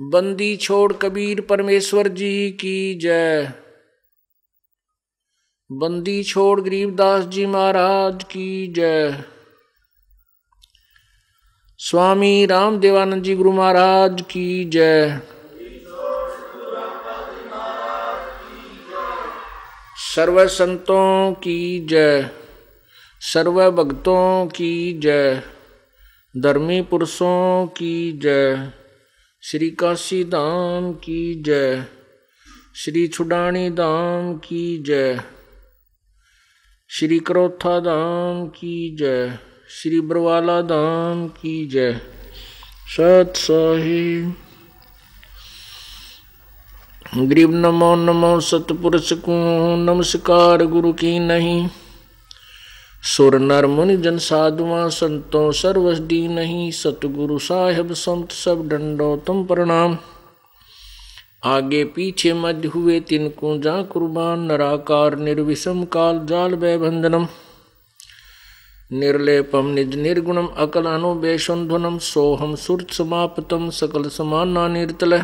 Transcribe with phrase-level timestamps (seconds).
[0.00, 3.52] बंदी छोड़ कबीर परमेश्वर जी की जय।
[5.72, 9.24] बंदी छोड़ गरीबदास जी महाराज की जय।
[11.78, 15.20] स्वामी राम देवानंद जी गुरु महाराज की जय।
[19.96, 22.30] सर्व संतों की जय।
[23.20, 25.42] सर्व भक्तों की जय।
[26.36, 28.72] धर्मी पुरुषों की जय।
[29.50, 31.84] श्री काशी धाम की जय।
[32.76, 35.20] श्री छुडानी धाम की जय।
[36.88, 39.38] श्री करोथा धाम की जय।
[39.70, 42.00] श्री बरवाला धाम की जय।
[42.96, 44.34] सत साहिब
[47.16, 49.32] गरीब नमो नमो सतपुरुष को
[49.76, 51.68] नमस्कार गुरु की नहीं।
[53.02, 59.44] सुर नर मुनि जन साधुआ संतों सर्वस दी नहीं सतगुरु साहेब संत सब डंडो तुम
[59.46, 59.96] प्रणाम
[61.46, 67.28] आगे पीछे मध्य हुए तिनको जा कुर्बान नराकार निर्विषम काल जाल बंधनम
[68.94, 75.20] निर्लेपम निज निर्गुणम अकल अनुबेशुंधुनम सोहम सुरत समाप्तम सकल समाना निर्तल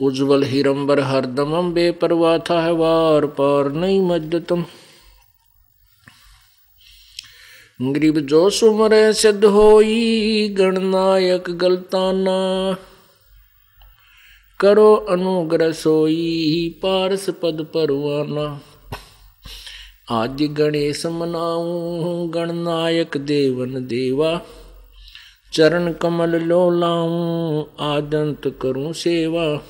[0.00, 4.64] उज्ज्वल हिरंबर हरदमम बेपरवा था वार पार नहीं मज्जतम
[7.84, 12.76] ग्रीब जो सुमर सिद्ध होई, गणनायक गलताना।
[14.60, 18.60] करो अनुग्रह सोई, पारस पद परवाना।
[20.10, 24.40] आज गणेश मनाऊं, गणनायक देवन देवा।
[25.52, 29.62] चरण कमल लो लाऊं आदंत करूँ सेवा।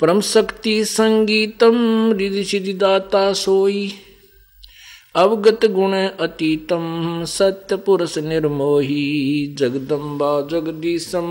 [0.00, 2.78] परम शक्ति संगीतम, रिधि सिद्धि
[3.34, 3.92] सोई।
[5.18, 11.24] अवगत गुण अतीतम सत्य पुरुष निर्मोही, जगदम्बा जगदीशम,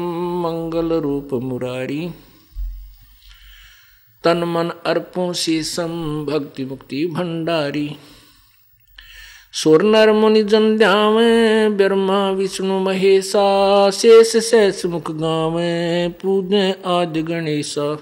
[0.46, 2.10] मंगल रूप मुरारी।
[4.24, 7.96] तन मन अर्पों शीसम भक्ति मुक्ति भंडारी।
[9.54, 18.00] सुर नर मुनि जन ध्यावे, ब्रह्मा, विष्णु, महेशा, शेष शेष मुख गावे पूजे आदि गणेशा।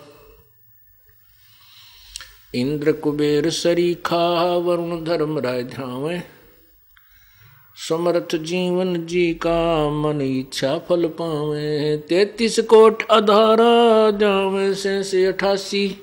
[2.56, 6.24] इंद्र कुबेर सरीखा वरुण धर्म राय
[7.90, 15.98] समर्थ जीवन जी का मन इच्छा फल पावे। तैतीस कोट अधारा जावे से से अठासी।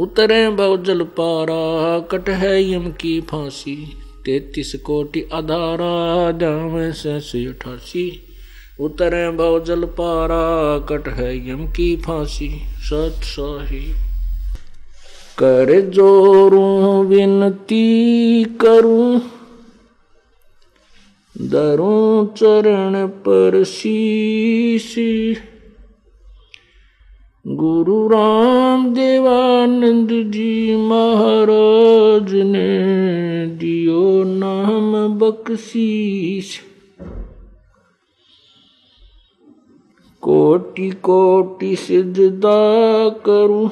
[0.00, 3.76] उतरे बहुजल पारा कट है यम की फांसी।
[4.26, 8.22] तैतीस कोटि अधारा जावे से से अठासी।
[8.80, 14.09] उतरे बहुजल पारा कट है यम की फांसी। सत साहिब।
[15.38, 19.20] कर जोरूं विनती करूँ।
[21.42, 24.94] दरूं चरण पर शीश।
[27.46, 32.70] गुरु राम देवानंद जी महाराज ने
[33.46, 36.60] दियो नाम बख्शीश।
[40.22, 42.58] कोटि कोटि सिजदा
[43.08, 43.70] करूँ।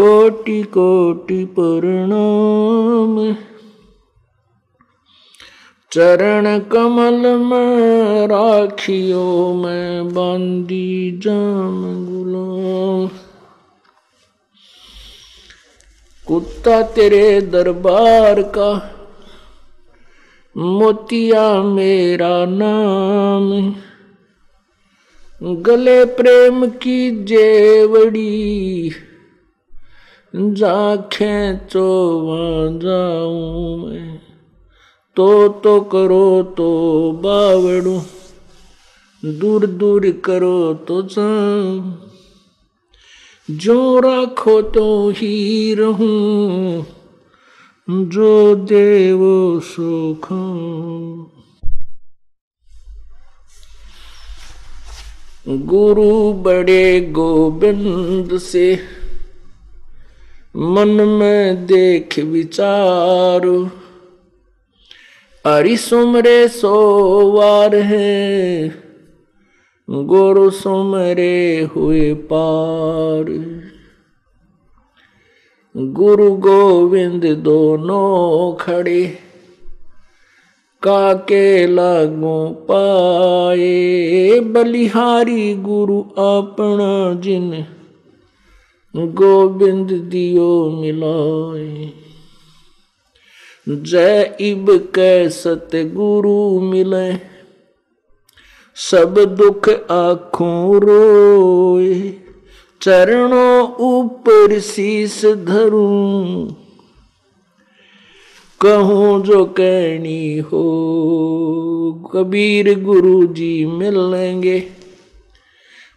[0.00, 3.34] कोटि कोटि प्रणाम।
[5.92, 13.10] चरण कमल में राखियो मैं बांदी जाम गुलाम।
[16.26, 18.96] कुत्ता तेरे दरबार का,
[20.56, 23.74] मोतिया मेरा नाम।
[25.42, 28.92] गले प्रेम की जेवड़ी
[30.38, 31.86] जाखे तो
[32.78, 34.20] जाऊँ मैं।
[35.16, 38.02] तो तो करो तो बावड़ू,
[39.24, 42.02] दूर दूर करो तो जाऊँ।
[43.50, 46.86] जो राखो तो ही रहूँ,
[47.90, 49.20] जो देव
[49.60, 50.28] सुख
[55.48, 58.95] गुरु बड़े गोविंद से
[60.56, 63.70] मन में देख विचार।
[65.44, 68.68] अरि सुमरे सोवार है,
[69.90, 73.24] गुरु सुमरे हुए पार।
[75.76, 79.04] गुरु गोविंद दोनों खड़े,
[80.82, 87.64] काके लागू पाए। बलिहारी गुरु अपना जिन
[88.96, 91.92] गोविंद दियो मिलाए।
[93.66, 97.08] जय इब कै सत गुरु मिले,
[98.76, 101.94] सब दुख आखों रोए।
[102.80, 103.56] चरणों
[103.86, 106.46] ऊपर शीस धरूं,
[108.60, 110.64] कहूँ जो कहनी हो।
[112.12, 114.58] कबीर गुरु जी मिलेंगे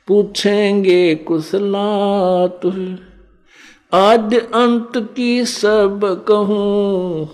[0.09, 2.65] पूछेंगे कुशलात
[3.93, 7.29] आद्य अंत की सब कहूँ,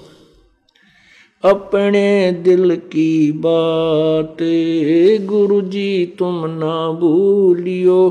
[1.44, 4.38] अपने दिल की बात।
[5.25, 8.01] गुरु जी तुम ना भूलियो।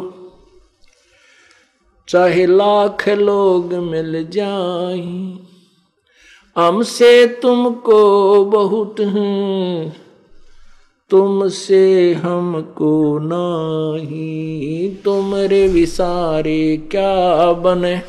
[2.08, 5.00] चाहे लाख लोग मिल जाए
[6.56, 8.00] हमसे तुमको
[8.44, 10.04] बहुत हैं।
[11.14, 18.02] तुमसे हमको नहीं तुमरे विसारे क्या बने?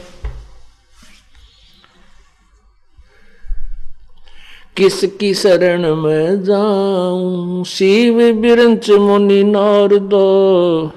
[4.77, 7.63] किसकी शरण में जाऊँ?
[7.63, 10.91] शिव बिरंच मुनि नारदो।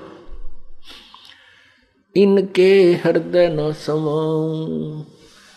[2.17, 5.05] इनके हृदय न समाऊं।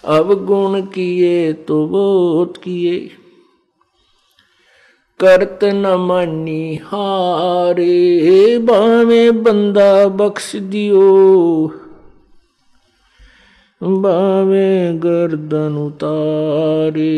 [0.06, 3.10] अब गुण किए तो बोध किए।
[5.22, 11.06] करत न मानी हारे बामे बंदा बख्श दियो।
[13.82, 17.14] बावे गर्दन उतारे,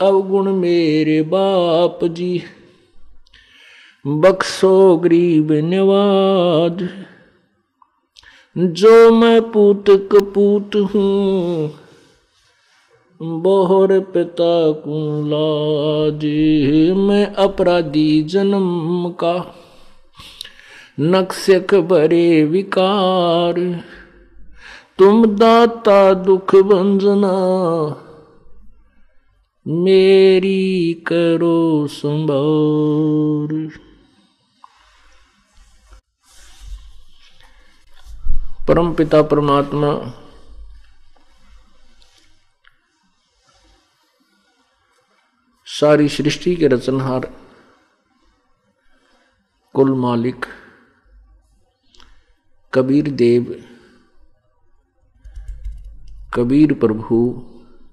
[0.00, 2.42] अवगुण मेरे बाप जी।
[4.04, 6.88] बख्शो गरीब निवाज,
[8.56, 11.70] जो मैं पूत कपूत हूँ
[13.24, 14.96] बोहर पिता को
[15.26, 16.24] लाज
[16.96, 19.54] मैं अपराधी जन्म का।
[21.00, 23.84] नक्शक बरे विकार।
[24.98, 27.34] तुम दाता दुख बंजना
[29.66, 33.68] मेरी करो संभार
[38.68, 40.18] परम पिता परमात्मा
[45.80, 47.30] सारी सृष्टि के रचनहार
[49.74, 50.46] कुल मालिक
[52.72, 53.64] कबीर देव,
[56.34, 57.18] कबीर प्रभु,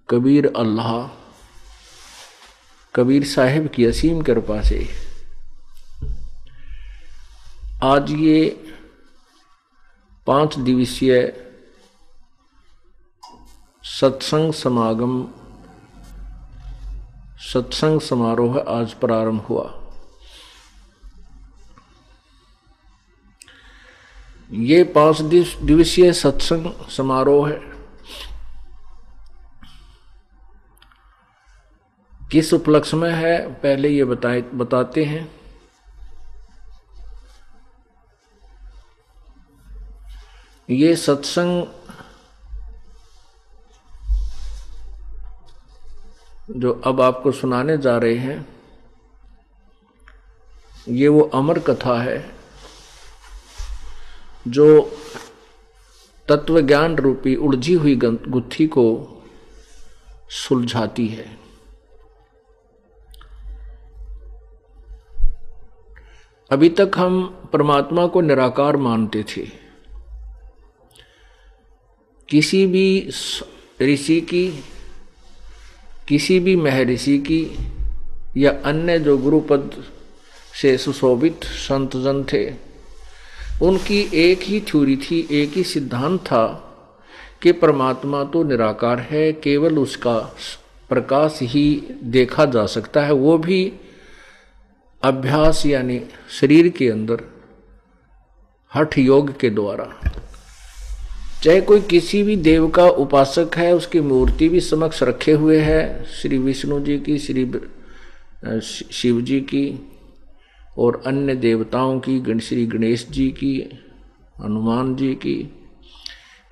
[0.09, 0.91] कबीर अल्लाह,
[2.95, 4.87] कबीर साहेब की असीम कृपा से
[7.83, 8.49] आज ये
[10.27, 11.21] पाँच दिवसीय
[13.83, 15.21] सत्संग समागम
[17.39, 19.63] सत्संग समारोह आज प्रारंभ हुआ।
[24.51, 27.59] ये पाँच दिवसीय सत्संग समारोह है।
[32.31, 35.27] किस उपलक्ष्य में है, पहले ये बताए बताते हैं।
[40.69, 41.63] ये सत्संग
[46.51, 48.47] जो अब आपको सुनाने जा रहे हैं,
[50.89, 52.31] ये वो अमर कथा है,
[54.47, 54.97] जो
[56.27, 58.85] तत्व ज्ञान रूपी उलझी हुई गुत्थी को
[60.29, 61.39] सुलझाती है।
[66.51, 69.47] अभी तक हम परमात्मा को निराकार मानते थे।
[72.29, 73.09] किसी भी
[73.81, 74.63] ऋषि की
[76.09, 77.57] किसी भी महर्षि की
[78.37, 79.83] या अन्य जो गुरुपद
[80.61, 82.53] से सुशोभित संत जन थे,
[83.61, 86.45] उनकी एक ही थ्योरी थी, एक ही सिद्धांत था
[87.41, 90.17] कि परमात्मा तो निराकार है, केवल उसका
[90.89, 93.73] प्रकाश ही देखा जा सकता है। वो भी
[95.03, 97.23] अभ्यास यानी शरीर के अंदर,
[98.75, 100.01] हठ योग के द्वारा।
[101.43, 106.05] चाहे कोई किसी भी देव का उपासक है उसकी मूर्ति भी समक्ष रखे हुए है
[106.05, 107.45] श्री विष्णु जी की श्री
[108.91, 109.89] शिव जी की
[110.77, 113.53] और अन्य देवताओं की गण श्री गणेश जी की
[114.43, 115.53] हनुमान जी की।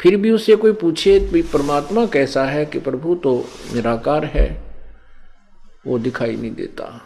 [0.01, 3.35] फिर भी उससे कोई पूछे भी परमात्मा कैसा है कि प्रभु तो
[3.73, 4.47] निराकार है
[5.87, 7.01] वो दिखाई नहीं देता।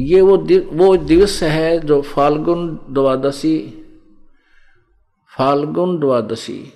[0.00, 3.82] ये वो दिव, वो दिवस है जो फाल्गुन द्वादशी
[5.38, 6.72] फाल्गुन द्वादशी,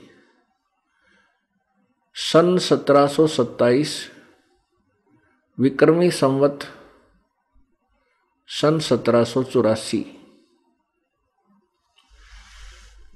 [2.15, 4.11] सन 1727
[5.59, 6.59] विक्रमी संवत,
[8.49, 9.25] सन सत्रह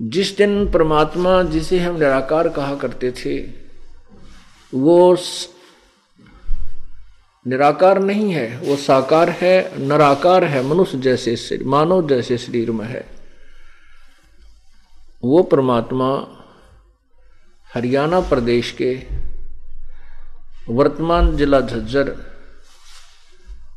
[0.02, 3.40] जिस दिन परमात्मा जिसे हम निराकार कहा करते थे,
[4.74, 5.16] वो
[7.46, 13.13] निराकार नहीं है, वो साकार है, नराकार है, मनुष्य जैसे मानव जैसे शरीर में है।
[15.24, 16.06] वो परमात्मा
[17.74, 19.06] हरियाणा प्रदेश के
[20.68, 22.16] वर्तमान जिला झज्जर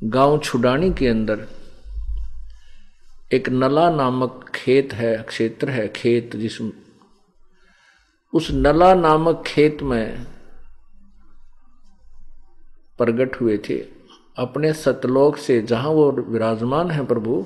[0.04, 1.48] गाँव छुडानी के अंदर
[3.32, 6.72] एक नला नामक खेत है, क्षेत्र है, खेत जिसमें
[8.34, 10.26] उस नला नामक खेत में
[12.98, 13.78] प्रकट हुए थे।
[14.38, 17.46] अपने सतलोक से जहाँ वो विराजमान है प्रभु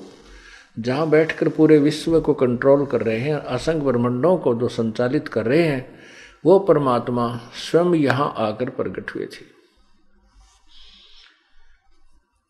[0.78, 5.46] जहाँ बैठकर पूरे विश्व को कंट्रोल कर रहे हैं असंग ब्रह्मंडों को जो संचालित कर
[5.46, 5.98] रहे हैं,
[6.44, 9.44] वो परमात्मा स्वयं यहाँ आकर प्रकट हुए थे।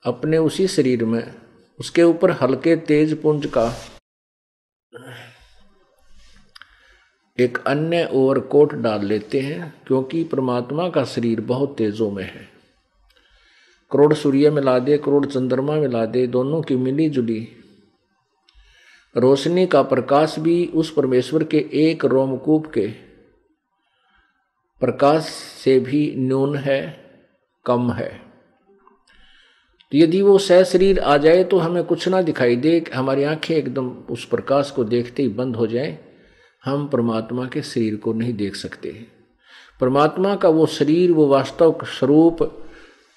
[0.05, 1.35] अपने उसी शरीर में,
[1.81, 3.73] उसके ऊपर हल्के तेज पुंज का
[7.41, 12.49] एक अन्य ओवर कोट डाल लेते हैं, क्योंकि परमात्मा का शरीर बहुत तेजों में है।
[13.91, 17.59] करोड़ सूर्य मिला दे, करोड़ चंद्रमा मिला दे, दोनों की मिली जुली
[19.17, 22.87] रोशनी का प्रकाश भी उस परमेश्वर के एक रोमकूप के
[24.81, 25.25] प्रकाश
[25.65, 27.01] से भी न्यून है,
[27.67, 28.09] कम है।
[29.93, 33.55] तो यदि वो सह शरीर आ जाए तो हमें कुछ ना दिखाई दे, हमारी आँखें
[33.57, 35.99] एकदम उस प्रकाश को देखते ही बंद हो जाए,
[36.65, 39.07] हम परमात्मा के शरीर को नहीं देख सकते।
[39.81, 42.67] परमात्मा का वो शरीर, वो वास्तव स्वरूप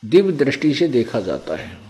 [0.06, 1.85] दिव्य दृष्टि से देखा जाता है।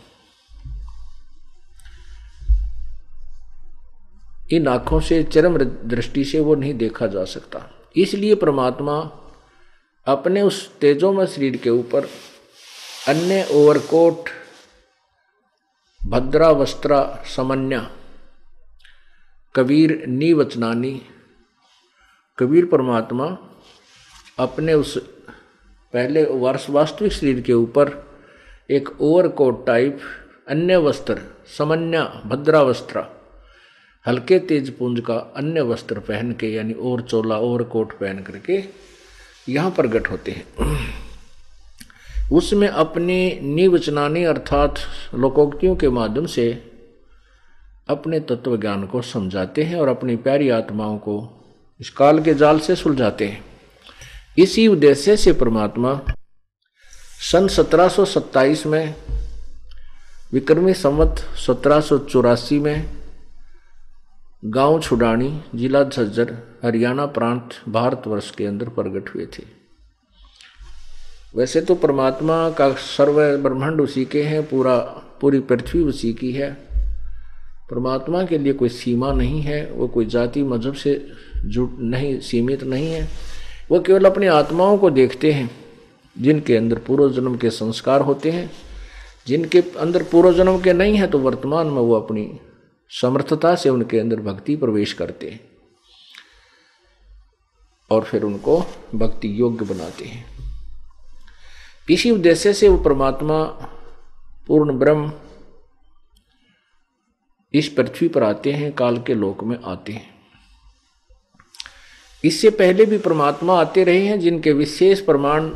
[4.52, 8.98] इन आँखों से, चरम दृष्टि से वो नहीं देखा जा सकता। इसलिए परमात्मा
[10.08, 12.06] अपने उस तेजोमय शरीर के ऊपर
[13.08, 14.30] अन्य ओवरकोट,
[16.08, 17.90] भद्रा वस्त्रा, समन्या,
[19.56, 21.02] कबीर नीवचनानी,
[22.38, 23.38] कबीर परमात्मा
[24.40, 24.98] अपने उस
[25.94, 27.92] पहले वर्ष वास्तविक शरीर के ऊपर
[28.70, 30.00] एक ओवरकोट टाइप,
[30.48, 31.22] अन्य वस्त्र,
[31.58, 33.15] समन्या, भद्रा वस्त्र
[34.08, 38.64] हल्के तेज पुंज का अन्य वस्त्र पहन के, यानी और चोला, और कोट पहन करके
[39.52, 40.44] यहाँ प्रकट होते हैं।
[42.32, 44.76] उसमें अपनी निवचनानी अर्थात
[45.16, 46.72] लोकोक्तियों के माध्यम से
[47.90, 51.16] अपने तत्व ज्ञान को समझाते हैं और अपनी प्यारी आत्माओं को
[51.80, 53.46] इस काल के जाल से सुलझाते हैं।
[54.38, 56.02] इसी उद्देश्य से परमात्मा
[57.32, 58.96] सन 1727 में,
[60.34, 63.05] विक्रमी संवत सत्रह में
[64.46, 69.44] गाँव छुडानी जिला झज्जर, हरियाणा प्रांत भारतवर्ष के अंदर प्रकट हुए थे।
[71.36, 74.78] वैसे तो परमात्मा का सर्व ब्रह्मांड उसी के हैं, पूरा,
[75.22, 76.54] पूरी पृथ्वी उसी की है।
[77.72, 81.08] परमात्मा के लिए कोई सीमा नहीं है, वो कोई जाति मज़हब से
[81.46, 83.08] जुट नहीं, सीमित नहीं है।
[83.72, 85.52] वो केवल अपनी आत्माओं को देखते हैं,
[86.20, 88.52] जिनके अंदर पूर्व जन्म के संस्कार होते हैं।
[89.28, 92.40] जिनके अंदर पूर्व जन्म के नहीं है तो वर्तमान में वो अपनी
[92.90, 95.40] समर्थता से उनके अंदर भक्ति प्रवेश करते हैं
[97.92, 98.66] और फिर उनको
[98.96, 100.26] भक्ति योग्य बनाते हैं।
[101.90, 103.44] इसी उद्देश्य से वो परमात्मा
[104.48, 105.12] पूर्ण ब्रह्म
[107.54, 110.16] इस पृथ्वी पर आते हैं, काल के लोक में आते हैं।
[112.24, 115.50] इससे पहले भी परमात्मा आते रहे हैं, जिनके विशेष प्रमाण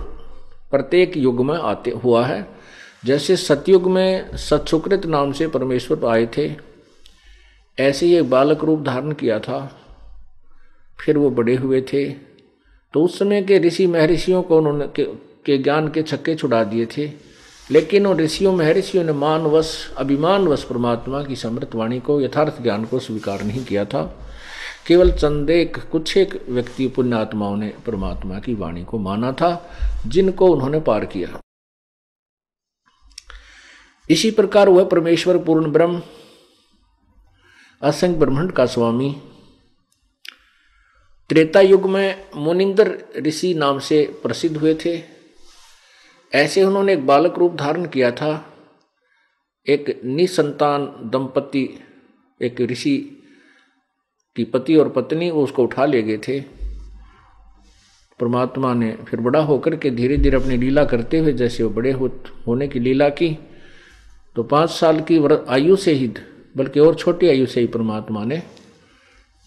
[0.71, 2.47] प्रत्येक युग में आते हुआ है।
[3.05, 6.68] जैसे सतयुग में सत्सुकृत नाम से परमेश्वर आए थे
[7.79, 9.59] ऐसे ही एक बालक रूप धारण किया था।
[10.99, 12.09] फिर वो बड़े हुए थे
[12.93, 15.03] तो उस समय के ऋषि महर्षियों को उन्होंने के
[15.45, 17.11] के ज्ञान के छक्के छुड़ा दिए थे।
[17.71, 22.99] लेकिन उन ऋषियों महर्षियों ने मानवश, अभिमानवश परमात्मा की समृत वाणी को यथार्थ ज्ञान को
[22.99, 24.03] स्वीकार नहीं किया था।
[24.87, 29.51] केवल चंद एक कुछ एक व्यक्ति पुण्यात्माओं ने परमात्मा की वाणी को माना था,
[30.07, 31.39] जिनको उन्होंने पार किया।
[34.09, 36.01] इसी प्रकार वह परमेश्वर पूर्ण ब्रह्म
[37.81, 39.15] असंख्य ब्रह्मांड का स्वामी।
[41.29, 45.01] त्रेता युग में मुनिंदर ऋषि नाम से प्रसिद्ध हुए थे।
[46.33, 48.31] ऐसे उन्होंने एक बालक रूप धारण किया था।
[49.67, 51.67] एक निसंतान दंपति,
[52.41, 52.97] एक ऋषि
[54.35, 56.39] की पति और पत्नी, वो उसको उठा ले गए थे।
[58.19, 61.91] परमात्मा ने फिर बड़ा होकर के धीरे धीरे अपनी लीला करते हुए, जैसे वो बड़े
[61.91, 63.37] होने की लीला की
[64.35, 65.19] तो पाँच साल की
[65.49, 66.07] आयु से ही
[66.57, 68.41] बल्कि और छोटी आयु से ही परमात्मा ने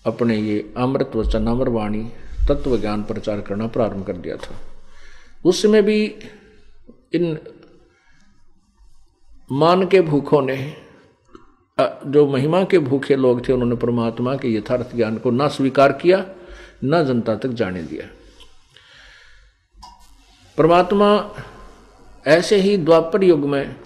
[0.05, 2.03] अपने ये अमृत वचन, अमर वाणी,
[2.49, 4.55] तत्व ज्ञान प्रचार करना प्रारंभ कर दिया था।
[5.45, 6.05] उस समय भी
[7.15, 7.39] इन
[9.53, 10.57] मान के भूखों ने
[11.79, 16.25] जो महिमा के भूखे लोग थे, उन्होंने परमात्मा के यथार्थ ज्ञान को ना स्वीकार किया,
[16.85, 18.07] न जनता तक जाने दिया।
[20.59, 21.09] परमात्मा
[22.27, 23.77] ऐसे ही द्वापर युग में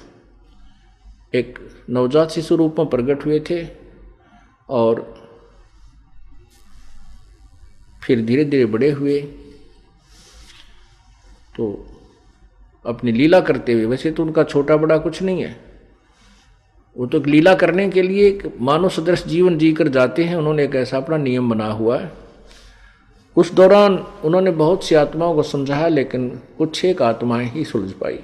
[1.35, 1.59] एक
[1.91, 3.69] नवजात शिशु रूप में प्रकट हुए थे
[4.69, 5.15] और
[8.05, 9.21] फिर धीरे धीरे बड़े हुए।
[11.57, 11.87] तो
[12.87, 15.67] अपनी लीला करते हुए, वैसे तो उनका छोटा बड़ा कुछ नहीं है।
[16.97, 20.75] वो तो लीला करने के लिए एक मानव सदृश जीवन जीकर जाते हैं। उन्होंने एक
[20.75, 22.13] ऐसा अपना नियम बना हुआ है।
[23.37, 28.21] उस दौरान उन्होंने बहुत सी आत्माओं को समझाया, लेकिन कुछ एक आत्माएँ ही सुलझ पाई।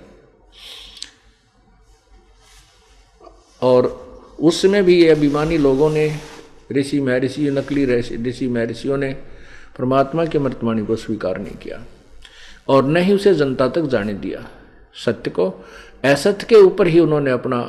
[3.62, 3.86] और
[4.40, 6.16] उसमें भी ये अभिमानी लोगों ने,
[6.72, 7.84] ऋषि महर्षि, नकली
[8.28, 9.12] ऋषि महर्षियों ने
[9.78, 11.84] परमात्मा के मृतवाणी को स्वीकार नहीं किया
[12.68, 14.46] और न ही उसे जनता तक जाने दिया।
[14.94, 15.64] सत्य को,
[16.04, 17.60] असत्य के ऊपर ही उन्होंने अपना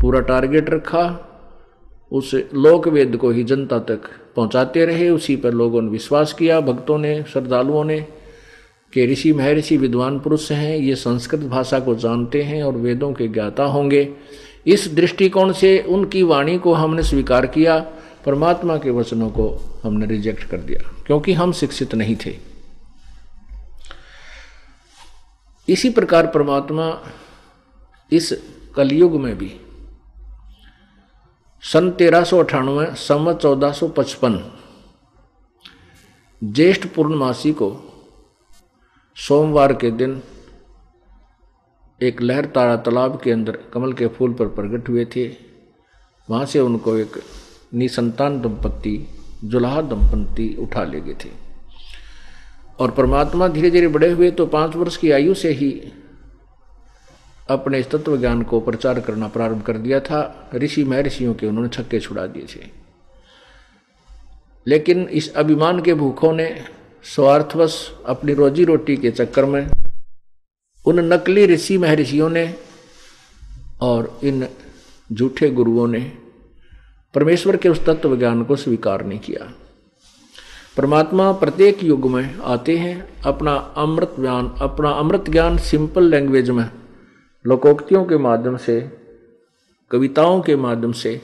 [0.00, 1.26] पूरा टारगेट रखा।
[2.12, 4.00] उस लोक वेद को ही जनता तक
[4.36, 8.06] पहुंचाते रहे, उसी पर लोगों ने विश्वास किया, भक्तों ने, श्रद्धालुओं ने
[8.92, 13.28] कि ऋषि महर्षि विद्वान पुरुष हैं, ये संस्कृत भाषा को जानते हैं और वेदों के
[13.28, 14.08] ज्ञाता होंगे।
[14.66, 17.78] इस दृष्टिकोण से उनकी वाणी को हमने स्वीकार किया,
[18.26, 19.48] परमात्मा के वचनों को
[19.84, 22.36] हमने रिजेक्ट कर दिया, क्योंकि हम शिक्षित नहीं थे।
[25.68, 26.86] इसी प्रकार परमात्मा
[28.12, 28.32] इस
[28.76, 29.52] कलयुग में भी
[31.62, 34.38] सन तेरह सौ अठानवे संवत चौदह सौ पचपन,
[36.42, 37.70] ज्येष्ठ पूर्णमासी को
[39.16, 40.22] सोमवार के दिन
[42.02, 45.26] एक लहर तारा तालाब के अंदर कमल के फूल पर प्रकट हुए थे।
[46.30, 47.20] वहाँ से उनको एक
[47.74, 49.06] निसंतान दंपत्ति,
[49.44, 51.30] जुलाहा दंपत्ति उठा ले गए थे।
[52.78, 55.70] और परमात्मा धीरे धीरे बड़े हुए तो पाँच वर्ष की आयु से ही
[57.50, 61.68] अपने इस तत्व ज्ञान को प्रचार करना प्रारंभ कर दिया था। ऋषि महर्षियों के उन्होंने
[61.68, 62.66] छक्के छुड़ा दिए थे।
[64.66, 66.64] लेकिन इस अभिमान के भूखों ने
[67.04, 69.70] स्वार्थवश अपनी रोजी रोटी के चक्कर में
[70.86, 72.54] उन नकली ऋषि महर्षियों ने
[73.80, 74.46] और इन
[75.12, 76.12] झूठे गुरुओं ने
[77.14, 79.52] परमेश्वर के उस तत्व ज्ञान को स्वीकार नहीं किया।
[80.76, 86.70] परमात्मा प्रत्येक युग में आते हैं, अपना अमृत ज्ञान, अपना अमृत ज्ञान सिंपल लैंग्वेज में,
[87.46, 88.90] लोकोक्तियों के माध्यम से,
[89.90, 91.20] कविताओं के माध्यम से,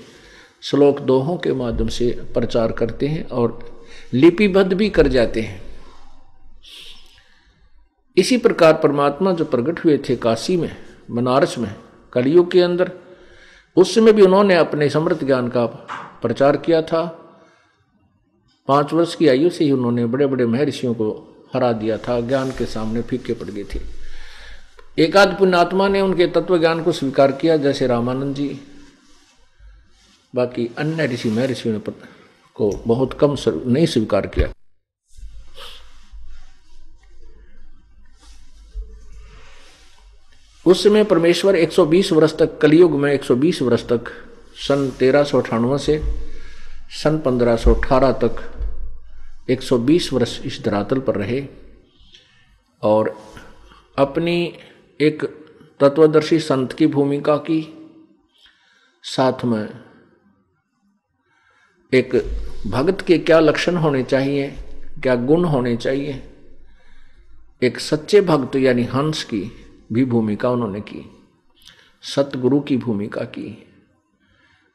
[0.62, 3.76] श्लोक दोहों के माध्यम से प्रचार करते हैं और
[4.12, 5.65] लिपिबद्ध भी कर जाते हैं।
[8.16, 10.76] इसी प्रकार परमात्मा जो प्रकट हुए थे काशी में,
[11.10, 11.74] बनारस में
[12.12, 12.90] कलयुग के अंदर,
[13.76, 15.66] उस समय भी उन्होंने अपने समृद्ध ज्ञान का
[16.22, 17.04] प्रचार किया था।
[18.68, 21.10] पाँच वर्ष की आयु से ही उन्होंने बड़े बड़े महर्षियों को
[21.54, 23.80] हरा दिया था, ज्ञान के सामने फीके पड़ गए थे।
[24.98, 28.60] एकाध पुण्यात्मा ने उनके तत्व ज्ञान को स्वीकार किया, जैसे रामानंद जी।
[30.34, 31.92] बाकी अन्य ऋषि महर्षियों ने
[32.54, 34.48] को बहुत कम नहीं स्वीकार किया।
[40.66, 44.08] उस समय परमेश्वर 120 वर्ष तक, कलयुग में 120 वर्ष तक,
[44.58, 45.24] सन तेरह
[45.76, 45.98] से
[46.92, 48.42] सन 1518 तक
[49.50, 51.42] 120 वर्ष इस धरातल पर रहे
[52.82, 53.14] और
[53.98, 54.54] अपनी
[55.00, 55.24] एक
[55.80, 57.60] तत्वदर्शी संत की भूमिका की,
[59.04, 59.68] साथ में
[61.92, 62.14] एक
[62.66, 64.48] भक्त के क्या लक्षण होने चाहिए,
[65.02, 66.22] क्या गुण होने चाहिए,
[67.62, 69.42] एक सच्चे भक्त यानी हंस की
[69.92, 71.04] भी भूमिका उन्होंने की
[72.02, 73.66] सतगुरु की भूमिका की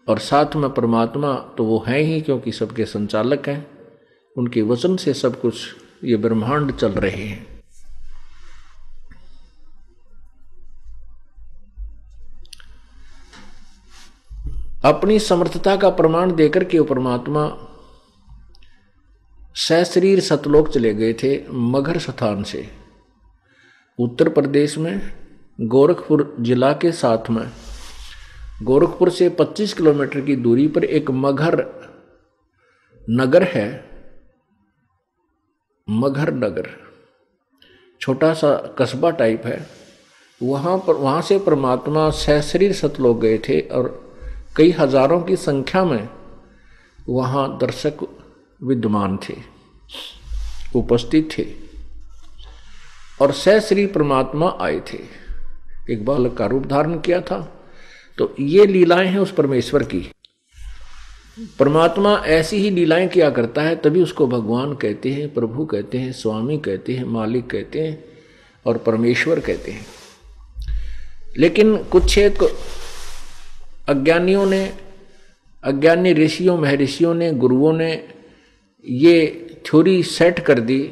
[0.07, 3.67] और साथ में परमात्मा तो वो हैं ही, क्योंकि सबके संचालक हैं।
[4.35, 7.47] उनके वचन से सब कुछ ये ब्रह्मांड चल रहे हैं।
[14.85, 17.47] अपनी समर्थता का प्रमाण देकर के परमात्मा
[19.55, 22.80] सशरीर सतलोक चले गए थे मगर स्थान से।
[24.01, 25.01] उत्तर प्रदेश में,
[25.59, 27.45] गोरखपुर जिला के साथ में।
[28.63, 31.65] गोरखपुर से 25 किलोमीटर की दूरी पर एक मगर
[33.09, 33.67] नगर है।
[35.87, 36.69] मगर नगर,
[38.01, 39.65] छोटा सा कस्बा टाइप है।
[40.41, 43.89] वहाँ पर, वहाँ से परमात्मा सहशरीर सतलोक गए थे और
[44.57, 46.09] कई हज़ारों की संख्या में
[47.09, 48.07] वहाँ दर्शक
[48.63, 49.35] विद्यमान थे,
[50.75, 51.70] उपस्थित थे।
[53.21, 54.97] और सहश्री परमात्मा आए थे।
[55.93, 57.65] एक बालक का रूप धारण किया था।
[58.17, 60.11] तो ये लीलाएँ हैं उस परमेश्वर की।
[61.59, 66.11] परमात्मा ऐसी ही लीलाएँ किया करता है, तभी उसको भगवान कहते हैं, प्रभु कहते हैं,
[66.11, 68.03] स्वामी कहते हैं, मालिक कहते हैं
[68.65, 69.85] और परमेश्वर कहते हैं।
[71.37, 72.43] लेकिन कुछ एक
[73.89, 74.73] अज्ञानियों ने,
[75.63, 78.07] अज्ञानी ऋषियों, महर्षियों ने, गुरुओं ने
[78.85, 80.91] ये थ्योरी सेट कर दी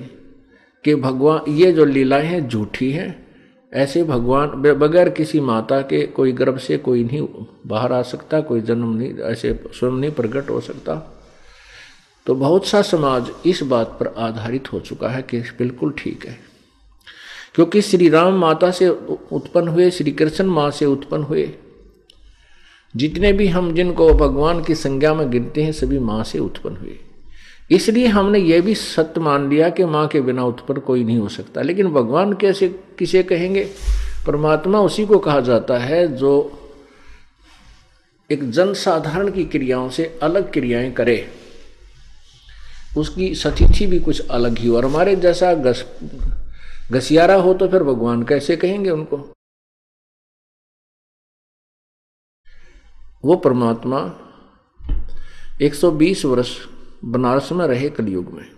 [0.84, 3.30] कि भगवान, ये जो लीलाएँ हैं, झूठी हैं।
[3.74, 7.28] ऐसे भगवान बगैर किसी माता के, कोई गर्भ से कोई नहीं,
[7.68, 11.22] बाहर आ सकता, कोई जन्म नहीं, ऐसे स्वयं नहीं प्रकट हो सकता।
[12.26, 16.40] तो बहुत सा समाज इस बात पर आधारित हो चुका है कि बिल्कुल ठीक है।
[17.56, 18.90] क्योंकि श्री राम माता से
[19.32, 21.52] उत्पन्न हुए, श्री कृष्ण माँ से उत्पन्न हुए।
[22.96, 27.00] जितने भी हम, जिनको भगवान की संज्ञा में गिनते हैं, सभी माँ से उत्पन्न हुए।
[27.72, 31.30] इसलिए हमने ये भी सत्य मान लिया कि माँ के बिना उत्पन्न कोई नहीं हो
[31.30, 33.66] सकता। लेकिन भगवान कैसे, किसे कहेंगे?
[34.28, 36.56] परमात्मा उसी को कहा जाता है जो
[38.32, 41.30] एक जनसाधारण की क्रियाओं से अलग क्रियाएँ करे।
[42.98, 46.00] उसकी सतिथि भी कुछ अलग ही हो। और हमारे जैसा घस
[46.92, 49.18] घसियारा हो तो फिर भगवान कैसे कहेंगे उनको?
[53.26, 54.00] वो परमात्मा
[55.62, 56.58] 120 वर्ष
[57.06, 58.52] बनारस में रहे कलयुग में।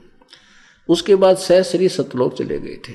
[0.89, 2.93] उसके बाद सहश्री सतलोक चले गए थे।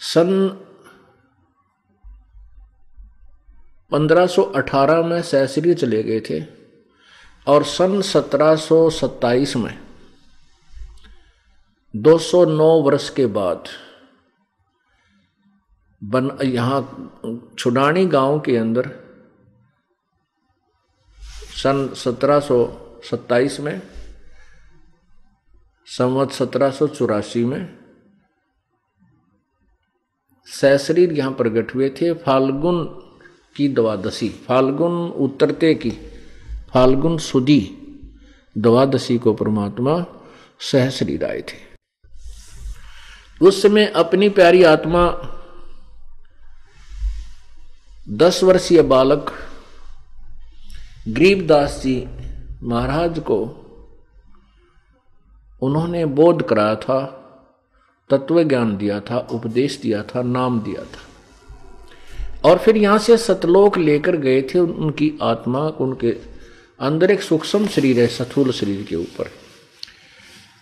[0.00, 0.60] सन
[3.92, 6.44] 1518 में सहश्री चले गए थे
[7.46, 9.78] और सन 1727 में
[11.96, 13.64] 209 वर्ष के बाद
[16.04, 16.80] बन यहाँ
[17.58, 18.99] छुडानी गाँव के अंदर
[21.62, 23.82] सन 1727 में,
[25.86, 26.70] संवत सत्रह
[27.36, 27.78] में
[30.46, 32.84] सैशरीर यहाँ प्रकट हुए थे। फाल्गुन
[33.56, 35.90] की द्वादशी, फाल्गुन उत्तरते की,
[36.74, 37.76] फाल्गुन सुदी
[38.58, 40.06] द्वादशी को परमात्मा
[40.60, 41.60] सहशरीर आए थे।
[43.42, 45.04] उस समय अपनी प्यारी आत्मा,
[48.08, 49.49] दस वर्षीय बालक
[51.10, 52.08] गरीबदास जी
[52.62, 53.36] महाराज को
[55.62, 56.98] उन्होंने बोध कराया था
[58.10, 63.78] तत्व ज्ञान दिया था, उपदेश दिया था, नाम दिया था। और फिर यहाँ से सतलोक
[63.78, 66.14] लेकर गए थे उनकी आत्मा उनके
[66.80, 69.30] अंदर एक सूक्ष्म शरीर है, सथूल शरीर के ऊपर।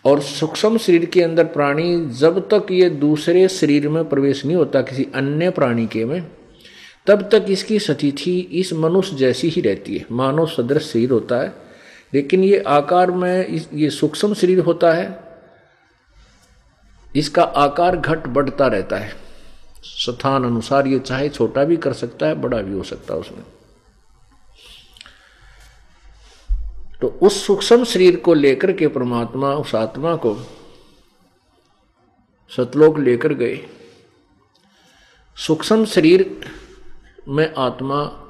[0.04, 4.82] और सूक्ष्म शरीर के अंदर प्राणी जब तक ये दूसरे शरीर में प्रवेश नहीं होता,
[4.82, 6.20] किसी अन्य प्राणी के में
[7.08, 11.52] तब तक इसकी स्थिति इस मनुष्य जैसी ही रहती है। मानव सदृश शरीर होता है,
[12.14, 15.06] लेकिन ये आकार में इस, ये सूक्ष्म शरीर होता है,
[17.16, 19.12] इसका आकार घट बढ़ता रहता है।
[19.84, 23.44] स्थान अनुसार ये चाहे छोटा भी कर सकता है, बड़ा भी हो सकता है उसमें।
[27.00, 30.34] तो उस सूक्ष्म शरीर को लेकर के परमात्मा, उस आत्मा को
[32.52, 33.58] सतलोक लेकर गए।
[35.36, 36.40] सूक्ष्म शरीर
[37.28, 38.24] में आत्मा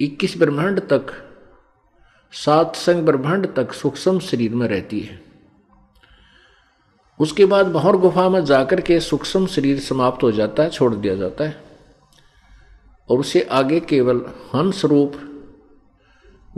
[0.00, 1.06] 21 ब्रह्मांड तक,
[2.32, 5.22] सात संग ब्रह्मांड तक सूक्ष्म शरीर में रहती है।
[7.20, 11.14] उसके बाद भौर गुफा में जाकर के सूक्ष्म शरीर समाप्त हो जाता है, छोड़ दिया
[11.14, 11.64] जाता है।
[13.10, 14.16] और उसे आगे केवल
[14.54, 15.12] हंस रूप,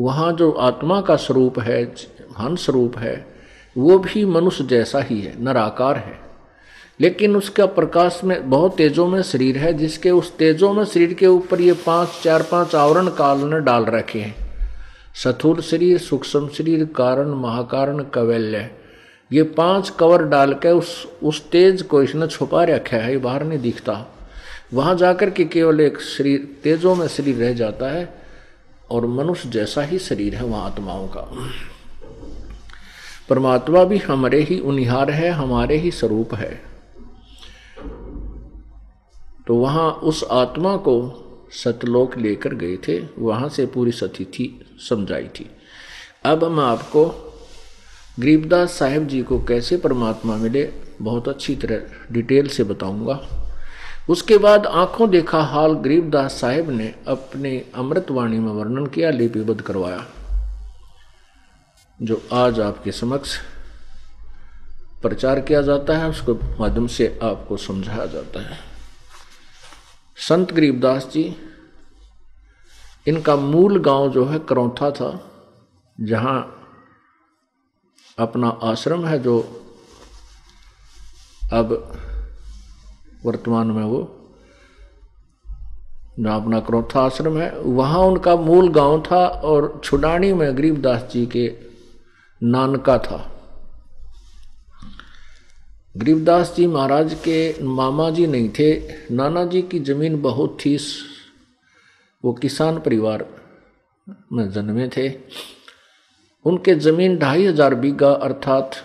[0.01, 1.95] वहाँ जो आत्मा का स्वरूप है,
[2.39, 3.35] हंस रूप है,
[3.79, 6.28] वो भी मनुष्य जैसा ही है, नराकार है।
[7.01, 11.27] लेकिन उसका प्रकाश में बहुत तेजों में शरीर है, जिसके उस तेजों में शरीर के
[11.27, 14.35] ऊपर ये पाँच, चार पाँच आवरण काल ने डाल रखे हैं।
[15.15, 18.71] सथुर शरीर, सूक्ष्म शरीर, कारण, महाकारण, कवैल्य।
[19.33, 23.45] ये पाँच कवर डाल के उस उस तेज को इसने छुपा रखा है, ये बाहर
[23.45, 24.15] नहीं दिखता।
[24.75, 28.15] वहाँ जाकर के केवल एक शरीर, तेजों में शरीर रह जाता है,
[28.91, 31.51] और मनुष्य जैसा ही शरीर है वहाँ आत्माओं का।
[33.29, 36.68] परमात्मा भी हमारे ही उनिहार है, हमारे ही स्वरूप है।
[39.49, 45.51] तो वहाँ उस आत्मा को सतलोक लेकर गए थे। वहाँ से पूरी सतिथि समझाई थी।
[46.25, 47.07] अब मैं आपको
[48.21, 53.21] गरीबदास साहेब जी को कैसे परमात्मा मिले, बहुत अच्छी तरह डिटेल से बताऊँगा।
[54.11, 60.07] उसके बाद आँखों देखा हाल गरीबदास साहेब ने अपने अमृतवाणी में वर्णन किया, लिपिबद्ध करवाया।
[62.03, 63.39] जो आज आपके समक्ष
[65.03, 68.68] प्रचार किया जाता है, उसके माध्यम से आपको समझाया जाता है।
[70.19, 71.23] संत गरीबदास जी,
[73.07, 75.11] इनका मूल गाँव जो है करौथा था,
[75.99, 76.39] जहाँ
[78.19, 79.39] अपना आश्रम है जो
[81.53, 81.73] अब
[83.25, 84.01] वर्तमान में वो
[86.19, 91.27] जो अपना क्रोथा आश्रम है, वहाँ उनका मूल गाँव था और छुडानी में गरीबदास जी
[91.27, 91.49] के
[92.43, 93.25] नानका था।
[95.99, 98.71] गरीबदास जी महाराज के मामा जी नहीं थे,
[99.11, 100.77] नाना जी की ज़मीन बहुत थी,
[102.25, 103.25] वो किसान परिवार
[104.33, 105.09] में जन्मे थे।
[106.45, 108.77] उनके ज़मीन ढाई हज़ार बीघा अर्थात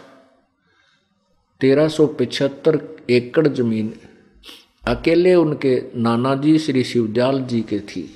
[1.62, 3.93] तेरह सौ पिछहत्तर एकड़ ज़मीन
[4.88, 8.10] अकेले उनके नाना जी, श्री शिवदयाल जी के थी।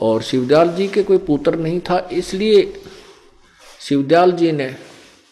[0.00, 2.62] और शिवदयाल जी के कोई पुत्र नहीं था, इसलिए
[3.80, 4.76] शिवदयाल जी ने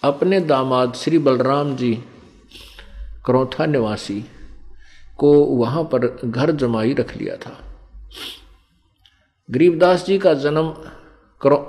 [0.05, 1.95] अपने दामाद श्री बलराम जी
[3.27, 4.21] करौथा निवासी
[5.19, 7.57] को वहाँ पर घर जमाई रख लिया था।
[9.51, 10.75] गरीबदास जी का जन्म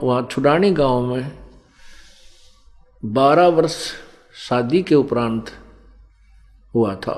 [0.04, 1.32] वहाँ छुडानी गाँव में
[3.06, 3.78] बारह वर्ष
[4.48, 5.52] शादी के उपरांत
[6.76, 7.18] हुआ था।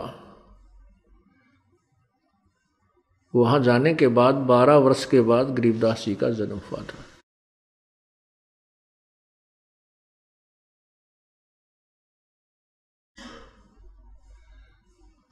[3.33, 7.03] वहाँ जाने के बाद बारह वर्ष के बाद गरीबदास जी का जन्म हुआ था।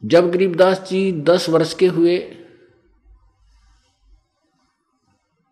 [0.06, 2.34] जब गरीबदास जी दस वर्ष के हुए,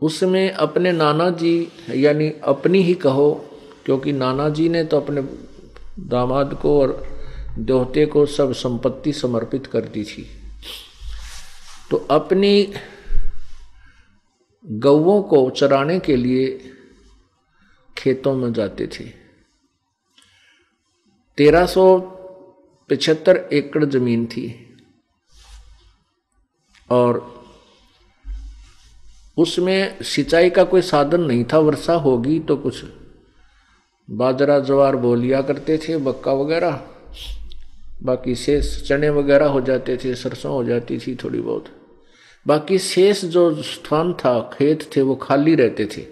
[0.01, 3.49] उसमें अपने नाना जी, यानी अपनी ही कहो,
[3.85, 5.21] क्योंकि नाना जी ने तो अपने
[5.99, 7.15] दामाद को और
[7.59, 10.27] देवते को सब संपत्ति समर्पित कर दी थी।
[11.91, 12.73] तो अपनी
[14.65, 16.71] गौवों को चराने के लिए
[17.97, 19.03] खेतों में जाते थे।
[21.37, 22.11] तेरह सौ
[22.89, 24.77] पिछहत्तर एकड़ ज़मीन थी।
[26.89, 27.35] और
[29.37, 32.83] उसमें सिंचाई का कोई साधन नहीं था, वर्षा होगी तो कुछ।
[34.11, 36.81] बाजरा, जवार बो लिया करते थे बक्का वगैरह।
[38.03, 41.65] बाकी शेष चने वगैरह हो जाते थे, सरसों हो जाती थी थोड़ी बहुत।
[42.47, 46.05] बाकी शेष जो स्थान था, खेत थे, वो खाली रहते थे।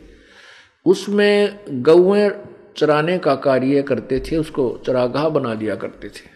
[0.86, 2.30] उसमें गौएँ
[2.78, 6.33] चराने का कार्य करते थे, उसको चरागाह बना दिया करते थे।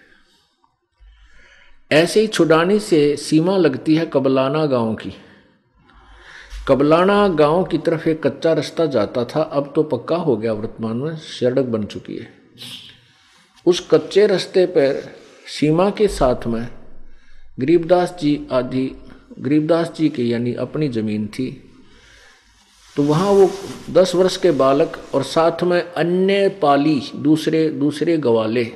[1.91, 5.13] ऐसे ही छुडानी से सीमा लगती है कबलाना गाँव की।
[6.67, 10.97] कबलाना गाँव की तरफ़ एक कच्चा रास्ता जाता था, अब तो पक्का हो गया, वर्तमान
[10.97, 12.28] में सड़क बन चुकी है।
[13.65, 15.15] उस कच्चे रास्ते पर
[15.60, 16.67] सीमा के साथ में
[17.60, 18.95] गरीबदास जी आदि,
[19.39, 21.63] गरीबदास जी की यानी अपनी ज़मीन थी।
[22.95, 23.50] तो वहाँ वो
[23.89, 28.71] दस वर्ष के बालक और साथ में अन्य पाली, दूसरे दूसरे गवाले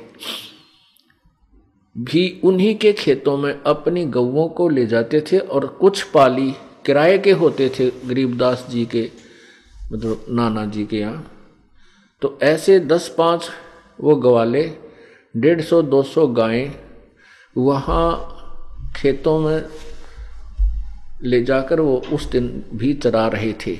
[1.96, 6.50] भी उन्हीं के खेतों में अपनी गौवों को ले जाते थे और कुछ पाली
[6.86, 9.10] किराए के होते थे गरीबदास जी के
[9.92, 11.30] मतलब नाना जी के यहाँ।
[12.22, 13.48] तो ऐसे दस पाँच
[14.00, 14.64] वो ग्वाले,
[15.34, 16.72] डेढ़ सौ, दो सौ गायें
[17.56, 19.68] वहाँ खेतों में
[21.22, 23.78] ले जाकर वो उस दिन भी चरा रहे थे।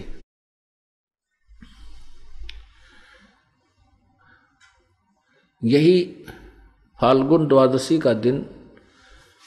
[5.63, 6.25] यही
[7.03, 8.47] फाल्गुन द्वादशी का दिन,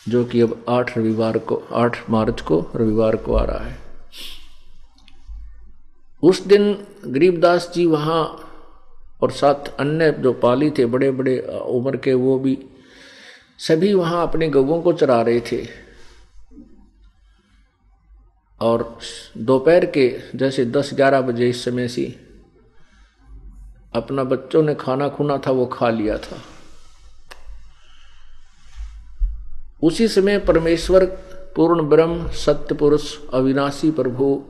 [0.10, 3.78] जो कि अब आठ रविवार को, आठ मार्च को, रविवार को आ रहा है।
[6.24, 8.24] उस दिन गरीबदास जी वहाँ
[9.22, 12.58] और साथ अन्य जो पाली थे बड़े बड़े उम्र के, वो भी
[13.60, 15.68] सभी वहाँ अपने गवों को चरा रहे थे।
[18.62, 18.98] और
[19.38, 22.06] दोपहर के जैसे दस ग्यारह बजे इस समय से
[23.96, 26.42] अपना बच्चों ने खाना खुना था, वो खा लिया था।
[29.86, 31.06] उसी समय परमेश्वर
[31.56, 34.44] पूर्ण ब्रह्म सत्य पुरुष अविनाशी प्रभु,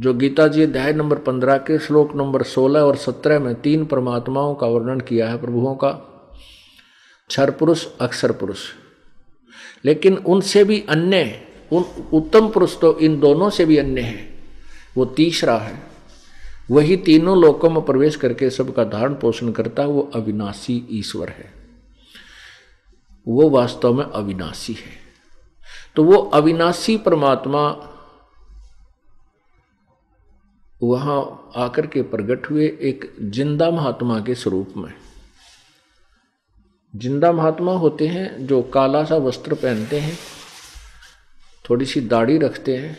[0.00, 4.54] जो गीता जी अध्याय नंबर पंद्रह के श्लोक नंबर सोलह और सत्रह में तीन परमात्माओं
[4.54, 5.90] का वर्णन किया है प्रभुओं का
[7.28, 8.58] क्षर पुरुष, अक्षर पुरुष।
[9.84, 11.40] लेकिन उनसे भी अन्य,
[11.72, 14.34] उन उत्तम पुरुष तो इन दोनों से भी अन्य है।
[14.96, 15.82] वो तीसरा है।
[16.70, 21.59] वही तीनों लोकों में प्रवेश करके सबका धारण पोषण करता है। वो अविनाशी ईश्वर है।
[23.26, 24.98] वो वास्तव में अविनाशी है।
[25.96, 27.68] तो वो अविनाशी परमात्मा
[30.80, 34.92] वहाँ आकर के प्रकट हुए एक ज़िंदा महात्मा के स्वरूप में।
[36.94, 40.16] ज़िंदा महात्मा होते हैं, जो काला सा वस्त्र पहनते हैं,
[41.64, 42.96] थोड़ी सी दाढ़ी रखते हैं,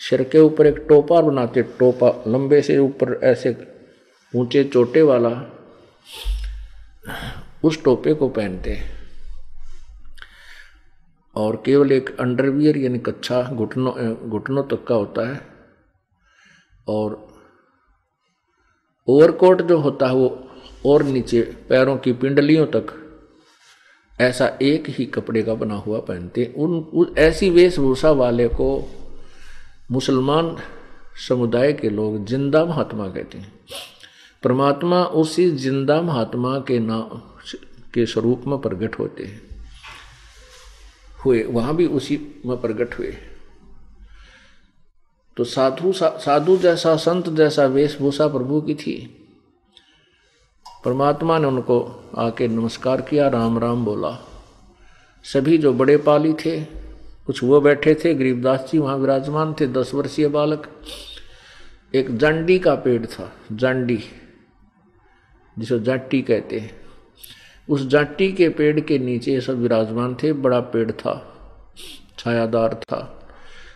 [0.00, 3.56] सिर के ऊपर एक टोपा बनाते, टोपा लंबे से ऊपर ऐसे
[4.34, 5.30] ऊँचे चोटे वाला
[7.64, 8.95] उस टोपे को पहनते हैं।
[11.36, 13.92] और केवल एक अंडरवियर यानी कच्छा घुटनों
[14.28, 15.40] घुटनों तक का होता है।
[16.88, 17.26] और
[19.08, 20.28] ओवरकोट जो होता है वो
[20.86, 22.92] और नीचे पैरों की पिंडलियों तक
[24.12, 28.68] ऐसा एक ही कपड़े का बना हुआ पहनते उन, ऐसी वेशभूषा वाले को
[29.90, 30.56] मुसलमान
[31.28, 33.52] समुदाय के लोग ज़िंदा महात्मा कहते हैं।
[34.42, 37.18] परमात्मा उसी ज़िंदा महात्मा के नाम
[37.94, 39.40] के स्वरूप में प्रकट होते हैं।
[41.26, 43.14] हुए वहाँ भी उसी में प्रकट हुए।
[45.36, 48.96] तो साधु सा, साधु जैसा संत जैसा वेशभूषा प्रभु की थी।
[50.84, 51.78] परमात्मा ने उनको
[52.18, 54.18] आके नमस्कार किया राम राम बोला।
[55.24, 56.60] सभी जो बड़े पाली थे
[57.26, 60.68] कुछ वो बैठे थे गरीबदास जी वहाँ विराजमान थे दस वर्षीय बालक।
[61.94, 63.98] एक जंडी का पेड़ था जंडी
[65.58, 66.85] जिसे जाटी कहते हैं।
[67.68, 71.14] उस जाटी के पेड़ के नीचे सब विराजमान थे, बड़ा पेड़ था,
[72.18, 72.98] छायादार था।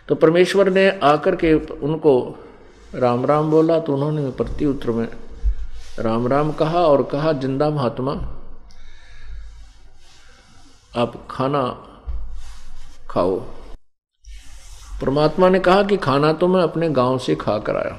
[0.09, 2.15] तो परमेश्वर ने आकर के उनको
[2.95, 5.07] राम राम बोला तो उन्होंने प्रति उत्तर में
[5.99, 8.13] राम राम कहा और कहा, ज़िंदा महात्मा,
[10.97, 11.63] आप खाना
[13.11, 13.39] खाओ।
[15.01, 17.99] परमात्मा ने कहा कि खाना तो मैं अपने गाँव से खा कर आया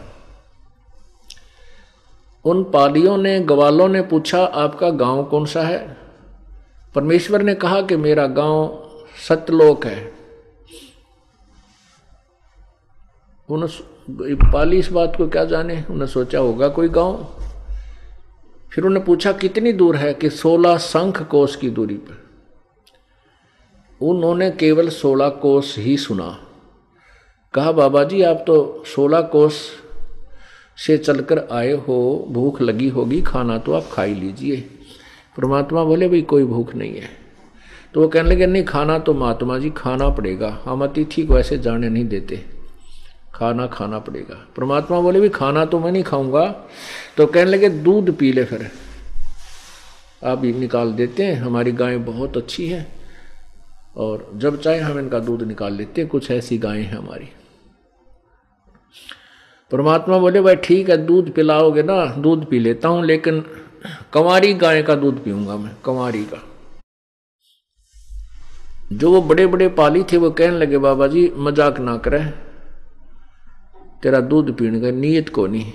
[2.45, 5.97] उन पालियों ने, गवालों ने पूछा, आपका गाँव कौन सा है?
[6.95, 8.89] परमेश्वर ने कहा कि मेरा गाँव
[9.27, 10.13] सतलोक है।
[14.53, 15.83] पाली इस बात को क्या जाने?
[15.89, 17.27] उन्हें सोचा, होगा कोई गाँव?
[18.73, 22.21] फिर उन्हें पूछा, कितनी दूर है कि सोलह संख कोस की दूरी पर?
[24.01, 26.37] उन्होंने केवल सोलह कोस ही सुना।
[27.53, 29.80] कहा, बाबा जी, आप तो सोलह कोस
[30.77, 34.61] से चलकर आए हो, भूख लगी होगी, खाना तो आप खा ही लीजिए।
[35.37, 37.21] परमात्मा बोले, भाई, कोई भूख नहीं है।
[37.93, 41.57] तो वो कहने लगे, नहीं, खाना तो महात्मा जी, खाना पड़ेगा। हम अतिथि को ऐसे
[41.57, 42.45] जाने नहीं देते।
[43.33, 46.45] खाना खाना पड़ेगा। परमात्मा बोले भी खाना तो मैं नहीं खाऊँगा।
[47.17, 48.71] तो कहने लगे, दूध पी ले फिर।
[50.23, 52.87] आप निकाल देते हैं। हमारी गाय बहुत अच्छी है।
[53.97, 57.29] और जब चाहे हम इनका दूध निकाल लेते हैं। कुछ ऐसी गायें हैं हमारी।
[59.71, 63.39] परमात्मा बोले, भाई ठीक है, दूध पिलाओगे ना, दूध पी लेता हूँ, लेकिन
[64.13, 66.41] कंवारी गाय का दूध पीऊँगा मैं, कंवारी का।
[68.93, 72.19] जो वो बड़े बड़े पाली थे, वो कहने लगे, बाबा जी, मज़ाक ना करे,
[74.03, 75.71] तेरा दूध पीने का नीयत को नहीं।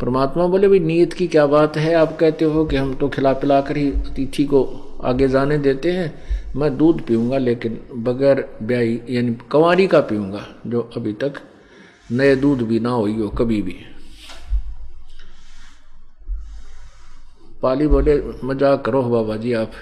[0.00, 1.94] परमात्मा बोले, भाई नीयत की क्या बात है?
[1.94, 4.62] आप कहते हो कि हम तो खिला पिला कर ही अतिथि को
[5.04, 6.12] आगे जाने देते हैं,
[6.56, 11.40] मैं दूध पीऊँगा, लेकिन बगैर ब्याई, यानी कंवारी का पीऊँगा, जो अभी तक
[12.10, 13.76] नए दूध भी ना हो, कभी भी।
[17.62, 19.72] पाली बोले, मज़ाक करो बाबा जी आप।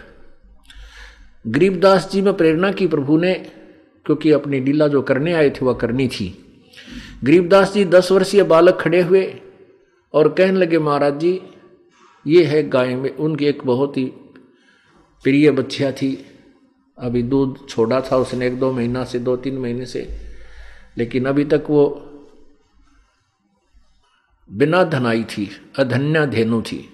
[1.45, 3.35] गरीबदास जी में प्रेरणा की प्रभु ने,
[4.07, 6.29] क्योंकि अपनी लीला जो करने आए थे, वह करनी थी।
[7.25, 9.25] गरीबदास जी दस वर्षीय बालक खड़े हुए
[10.15, 11.41] और कहने लगे, महाराज जी,
[12.27, 14.05] ये है गाय में, उनकी एक बहुत ही
[15.25, 16.17] प्रिय बच्चिया थी।
[16.99, 20.09] अभी दूध छोड़ा था उसने एक दो महीना से, दो तीन महीने से,
[20.97, 21.87] लेकिन अभी तक वो
[24.53, 26.91] बिना धनाई थी, अधन्या धेनु थी।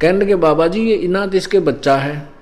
[0.00, 2.32] कहने लगे बाबा जी ये इनात इसके बच्चा है।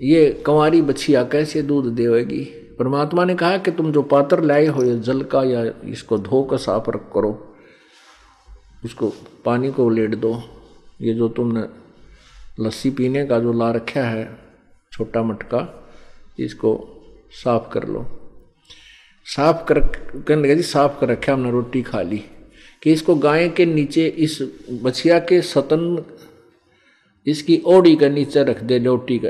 [0.00, 2.44] ये कंवारी बछिया कैसे दूध देवेगी?
[2.78, 6.48] परमात्मा ने कहा कि तुम जो पात्र लाए हो, ये जल का या इसको धो
[6.52, 7.56] साफ़ रख करो।
[8.84, 9.12] इसको
[9.44, 10.42] पानी को लेट दो।
[11.02, 11.87] ये जो तुमने
[12.60, 14.38] लस्सी पीने का जो ला रखा है,
[14.92, 15.90] छोटा मटका,
[16.38, 16.94] इसको
[17.30, 18.06] साफ़ कर लो।
[19.24, 22.24] साफ़ कर, कहने लगे जी, साफ़ कर रखा हमने रोटी खा ली।
[22.82, 24.38] कि इसको गाय के नीचे, इस
[24.82, 26.04] बछिया के सतन,
[27.26, 29.28] इसकी ओड़ी के नीचे रख दे लोटी का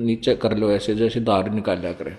[0.00, 2.16] नीचे कर लो ऐसे, जैसे दार निकाला करे।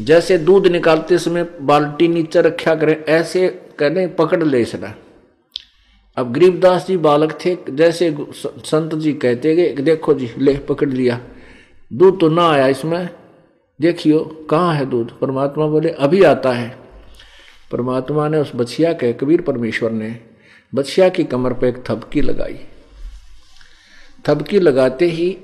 [0.00, 3.48] जैसे दूध निकालते समय बाल्टी नीचे रखा करे, ऐसे
[3.78, 5.07] कहने पकड़ ले इसने।
[6.18, 8.16] अब गरीबदास जी बालक थे, जैसे
[8.64, 11.20] संत जी कहते गए देखो जी ले पकड़ लिया।
[11.92, 13.08] दूध तो ना आया इसमें।
[13.80, 15.18] देखियो, कहाँ है दूध?
[15.18, 16.78] परमात्मा बोले, अभी आता है।
[17.72, 20.20] परमात्मा ने उस बछिया के कबीर परमेश्वर ने,
[20.74, 22.58] बछिया की कमर पर एक थपकी लगाई।
[24.28, 25.38] थपकी लगाते ही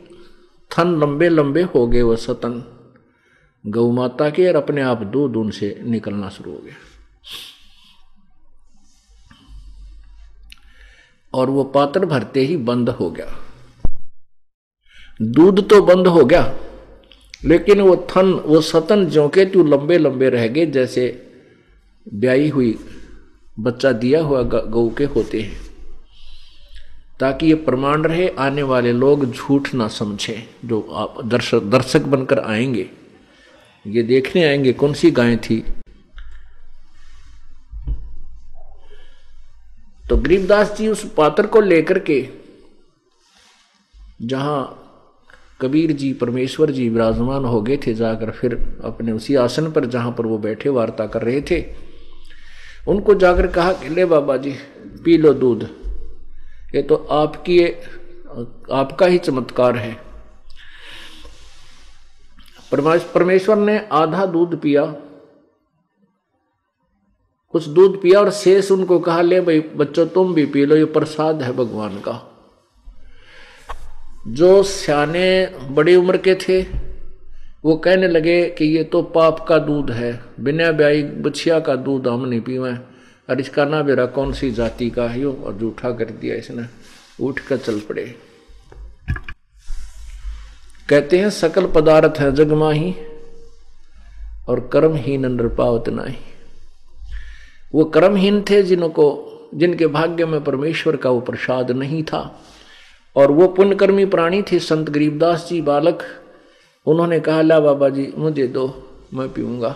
[0.71, 2.63] थन लंबे लंबे हो गए वह सतन।
[3.67, 6.75] गौ माता के और अपने आप दूध उनसे निकलना शुरू हो गया।
[11.35, 13.27] और वो पात्र भरते ही बंद हो गया।
[15.21, 16.55] दूध तो बंद हो गया,
[17.45, 21.07] लेकिन वो थन, वो सतन जो के तू लंबे लंबे रह गए, जैसे
[22.07, 22.79] ब्याई हुई
[23.61, 25.63] बच्चा दिया हुआ गौ के होते हैं।
[27.21, 32.39] ताकि ये प्रमाण रहे, आने वाले लोग झूठ ना समझे, जो आप दर्शक दर्शक बनकर
[32.39, 32.87] आएँगे।
[33.85, 35.65] ये देखने आएँगे, कौन सी गाय थी?
[40.05, 42.29] तो गरीबदास जी उस पात्र को लेकर के,
[44.23, 44.81] जहाँ
[45.61, 50.13] कबीर जी, परमेश्वर जी विराजमान हो गए थे, जाकर फिर अपने उसी आसन पर जहाँ
[50.13, 51.65] पर वो बैठे, वार्ता कर रहे थे,
[52.89, 54.55] उनको जाकर कहा कि, ले बाबा जी,
[55.05, 55.69] पी लो दूध।
[56.75, 57.65] ये तो आपकी
[58.73, 59.97] आपका ही चमत्कार है।
[62.73, 64.85] परमेश्वर ने आधा दूध पिया
[67.55, 70.85] कुछ दूध पिया और शेष उनको कहा, ले भाई, बच्चों, तुम भी पी लो, ये
[70.85, 72.31] प्रसाद है भगवान का।
[74.29, 76.63] जो सियाने बड़ी उम्र के थे,
[77.65, 82.09] वो कहने लगे कि ये तो पाप का दूध है, बिना ब्याई बछिया का दूध
[82.09, 82.75] हम नहीं पीवे।
[83.31, 85.25] और इसका ना बेरा कौन सी जाति का है?
[85.25, 86.65] और जूठा कर दिया इसने,
[87.25, 88.15] उठ कर चल पड़े।
[90.89, 92.95] कहते हैं, सकल पदार्थ है जगमाही
[94.49, 96.17] और कर्महीन नृपावत नाही।
[97.75, 102.41] वो कर्महीन थे जिनको, जिनके भाग्य में परमेश्वर का वो प्रसाद नहीं था।
[103.17, 105.99] और वो पुण्यकर्मी प्राणी थे, संत गरीबदास जी, बालक।
[106.87, 108.83] उन्होंने कहा, ला बाबा जी, मुझे दो,
[109.15, 109.69] मैं पीऊँगा।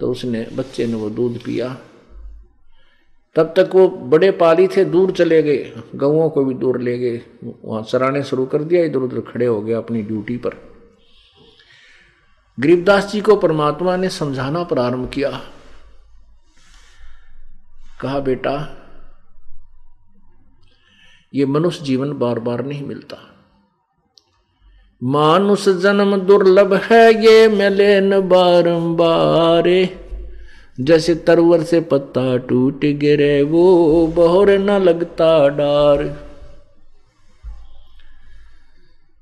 [0.00, 1.78] तो उसने, बच्चे ने वो दूध पिया।
[3.34, 7.20] तब तक वो बड़े पाली थे, दूर चले गए। गऊओं को भी दूर ले गए।
[7.64, 10.73] वहाँ चराने शुरू कर दिया इधर उधर खड़े हो गए अपनी ड्यूटी पर।
[12.60, 15.40] गरीबदास जी को परमात्मा ने समझाना प्रारंभ किया।
[18.00, 18.76] कहा, बेटा,
[21.34, 23.16] ये मनुष्य जीवन बार बार नहीं मिलता।
[25.02, 29.88] मानुष जन्म दुर्लभ है, ये मिले न बारंबार।
[30.80, 36.23] जैसे तरवर से पत्ता टूट गिरे, वो बहुर न लगता डार।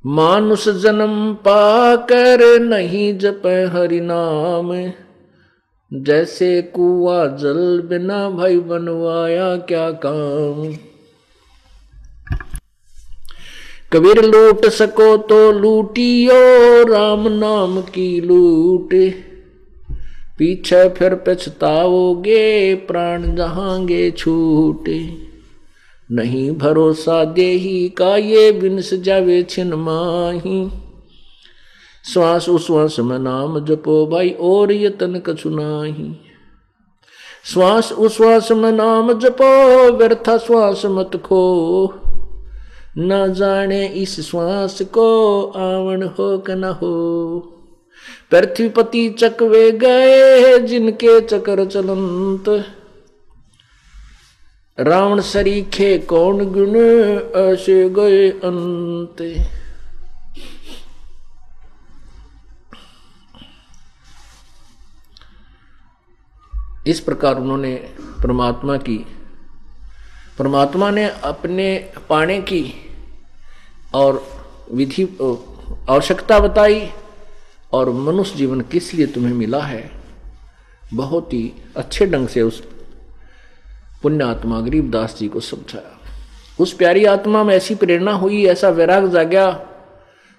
[0.06, 3.42] मानुष जन्म पाकर नहीं जप
[3.74, 4.92] हरि नाम।
[6.02, 10.74] जैसे कुआ जल बिना भाई बनवाया क्या काम।
[13.92, 16.34] कबीर लूट सको तो लूटियो,
[16.92, 18.94] राम नाम की लूट।
[20.38, 25.31] पीछे फिर पछताओगे, प्राण जहांगे छूटे।
[26.12, 30.70] नहीं भरोसा देही का ये बिनस जावे छिन माही।
[32.12, 36.16] श्वास उश्वास में नाम जपो भाई, और ये तन कछु नाही।
[37.44, 41.94] श्वास उश्वास में नाम जपो, व्यर्था श्वास मत खो।
[42.98, 47.38] न जाने इस श्वास को आवन हो क न हो।
[48.30, 52.64] पृथ्वीपति चकवे गए, जिनके चकर चलंत।
[54.78, 56.76] रावण सरीखे कौन गुण
[57.38, 59.20] ऐसे गए अंत।
[66.86, 67.74] इस प्रकार उन्होंने
[68.22, 68.96] परमात्मा की,
[70.38, 71.76] परमात्मा ने अपने
[72.08, 72.64] पाने की
[73.94, 74.24] और
[74.72, 75.04] विधि,
[75.90, 76.88] आवश्यकता बताई
[77.72, 79.90] और मनुष्य जीवन किस लिए तुम्हें मिला है,
[80.94, 82.62] बहुत ही अच्छे ढंग से उस
[84.02, 85.98] पुण्य आत्मा गरीबदास जी को समझाया।
[86.58, 89.46] उस प्यारी आत्मा में ऐसी प्रेरणा हुई, ऐसा वैराग जाग्या।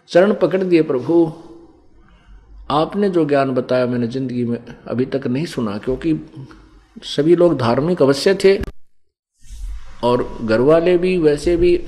[0.09, 1.31] चरण पकड़ दिए, प्रभु,
[2.71, 4.57] आपने जो ज्ञान बताया मैंने ज़िंदगी में
[4.87, 6.13] अभी तक नहीं सुना, क्योंकि
[7.03, 8.57] सभी लोग धार्मिक अवश्य थे,
[10.03, 11.79] और घर वाले भी वैसे भी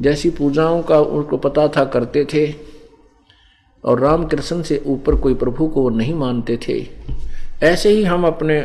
[0.00, 2.46] जैसी पूजाओं का उनको पता था, करते थे,
[3.84, 6.86] और रामकृष्ण से ऊपर कोई प्रभु को वो नहीं मानते थे।
[7.62, 8.60] ऐसे ही हम अपने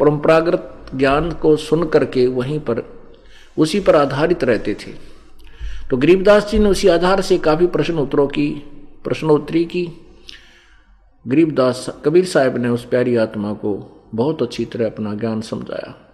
[0.00, 2.82] परंपरागत ज्ञान को सुन करके वहीं पर,
[3.58, 4.90] उसी पर आधारित रहते थे।
[5.90, 8.50] तो गरीबदास जी ने उसी आधार से काफ़ी प्रश्न उत्तरों की,
[9.04, 9.92] प्रश्नोत्तरी की।
[11.28, 16.04] गरीबदास कबीर साहब ने उस प्यारी आत्मा को बहुत अच्छी तरह अपना ज्ञान समझाया।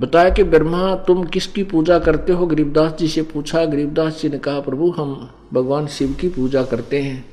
[0.00, 2.46] बताया कि, ब्रह्मा, तुम किसकी पूजा करते हो?
[2.46, 7.02] गरीबदास जी से पूछा। गरीबदास जी ने कहा, प्रभु, हम भगवान शिव की पूजा करते
[7.02, 7.24] हैं।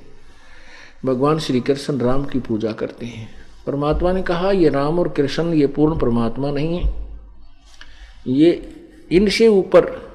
[1.06, 5.54] भगवान श्री कृष्ण राम की पूजा करते हैं। परमात्मा ने कहा, ये राम और कृष्ण,
[5.54, 6.94] ये पूर्ण परमात्मा नहीं है।
[8.28, 8.76] ये
[9.12, 10.14] इनसे ऊपर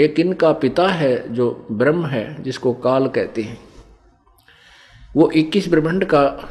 [0.00, 3.58] एक इनका पिता है जो ब्रह्म है, जिसको काल कहते हैं।
[5.16, 6.48] वो 21 ब्रह्मांड का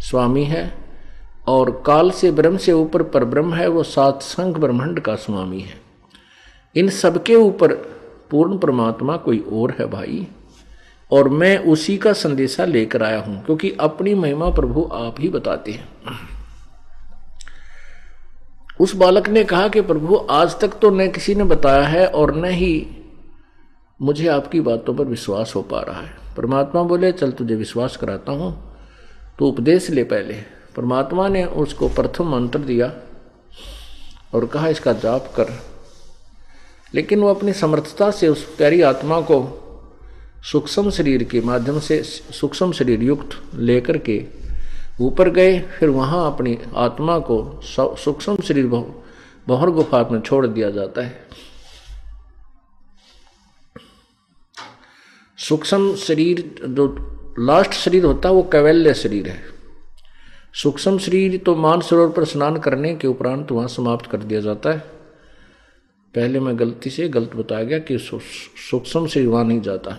[0.00, 0.74] स्वामी है
[1.48, 5.60] और काल से ब्रह्म से ऊपर पर ब्रह्म है, वो सात संघ ब्रह्मांड का स्वामी
[5.60, 5.80] है।
[6.76, 7.72] इन सबके ऊपर
[8.30, 10.26] पूर्ण परमात्मा कोई और है भाई।
[11.10, 15.72] और मैं उसी का संदेशा लेकर आया हूँ, क्योंकि अपनी महिमा प्रभु आप ही बताते
[15.72, 15.88] हैं।
[18.80, 22.34] उस बालक ने कहा कि प्रभु, आज तक तो न किसी ने बताया है और
[22.36, 22.86] न ही
[24.00, 28.32] मुझे आपकी बातों पर विश्वास हो पा रहा है। परमात्मा बोले, चल तुझे विश्वास कराता
[28.32, 28.52] हूँ
[29.38, 30.34] तो उपदेश ले पहले।
[30.76, 32.92] परमात्मा ने उसको प्रथम मंत्र दिया
[34.34, 35.52] और कहा, इसका जाप कर।
[36.94, 39.40] लेकिन वो अपनी समर्थता से उस प्यारी आत्मा को
[40.42, 44.24] सूक्ष्म शरीर के माध्यम से सूक्ष्म शरीर युक्त लेकर के
[45.00, 48.66] ऊपर गए, फिर वहाँ अपनी आत्मा को सूक्ष्म शरीर
[49.46, 51.28] बहुर गुफा में छोड़ दिया जाता है।
[55.38, 56.86] सूक्ष्म शरीर जो
[57.38, 59.42] लास्ट शरीर होता है, वो कैवल्य शरीर है।
[60.54, 64.70] सूक्ष्म शरीर तो मान सरोवर पर स्नान करने के उपरांत वहाँ समाप्त कर दिया जाता
[64.70, 64.99] है।
[66.14, 69.98] पहले मैं गलती से गलत बताया गया कि सूक्ष्म से वहाँ नहीं जाता।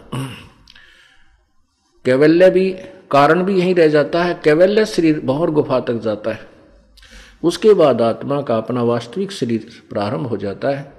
[2.05, 2.69] कैवल्य भी,
[3.11, 6.47] कारण भी यहीं रह जाता है। कैवल्य शरीर बहुत गुफा तक जाता है।
[7.43, 10.93] उसके बाद आत्मा का अपना वास्तविक शरीर प्रारंभ हो जाता है।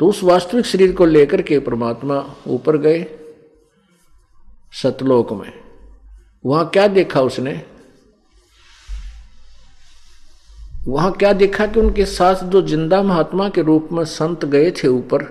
[0.00, 3.06] तो उस वास्तविक शरीर को लेकर के परमात्मा ऊपर गए
[4.72, 5.52] सतलोक में।
[6.46, 7.62] वहाँ क्या देखा उसने?
[10.88, 14.88] वहाँ क्या देखा कि उनके साथ जो ज़िंदा महात्मा के रूप में संत गए थे
[14.88, 15.24] ऊपर,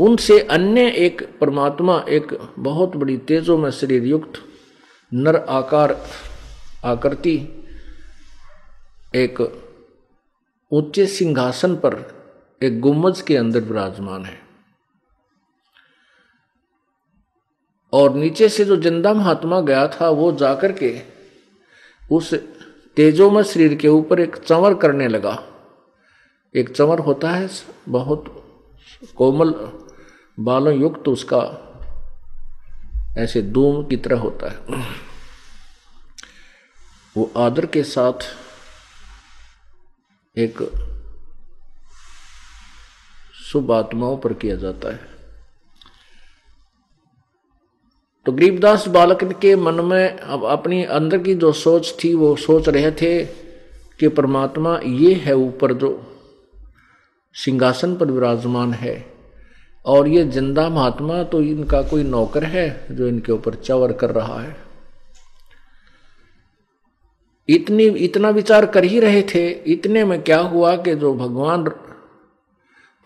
[0.00, 4.40] उनसे अन्य एक परमात्मा, एक बहुत बड़ी तेजो में शरीर युक्त
[5.12, 5.96] नर आकार
[6.84, 7.36] आकृति,
[9.14, 9.40] एक
[10.72, 11.96] ऊँचे सिंहासन पर
[12.62, 14.38] एक गुम्मज के अंदर विराजमान है।
[17.92, 20.94] और नीचे से जो ज़िंदा महात्मा गया था, वो जाकर के
[22.02, 22.34] उस
[22.98, 25.42] तेजोमय शरीर के ऊपर एक चंवर करने लगा।
[26.56, 27.50] एक चंवर होता है,
[27.88, 28.24] बहुत
[29.16, 29.50] कोमल
[30.40, 31.64] बालों युक्त उसका
[33.18, 34.58] ऐसे धूम की तरह होता है।
[37.16, 38.12] वो आदर के साथ
[40.38, 40.58] एक
[43.34, 45.17] शुभ आत्माओं पर किया जाता है।
[48.28, 52.68] तो गरीबदास बालक के मन में अब अपनी अंदर की जो सोच थी, वो सोच
[52.68, 53.24] रहे थे
[54.00, 55.90] कि परमात्मा ये है ऊपर जो
[57.34, 58.94] सिंहासन पर विराजमान है
[59.86, 64.40] और ये ज़िंदा महात्मा तो इनका कोई नौकर है जो इनके ऊपर चवर कर रहा
[64.40, 64.56] है।
[67.48, 71.64] इतनी, इतना विचार कर ही रहे थे, इतने में क्या हुआ कि जो भगवान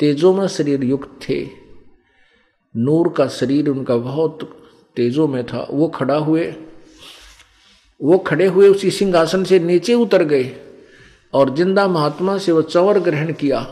[0.01, 1.47] तेजो में शरीर युक्त थे,
[2.77, 4.59] नूर का शरीर उनका बहुत
[4.97, 6.55] तेजो में था। वो खड़ा हुए,
[8.01, 10.51] वो खड़े हुए उसी सिंहासन से नीचे उतर गए
[11.33, 13.67] और ज़िंदा महात्मा से वो चवर ग्रहण किया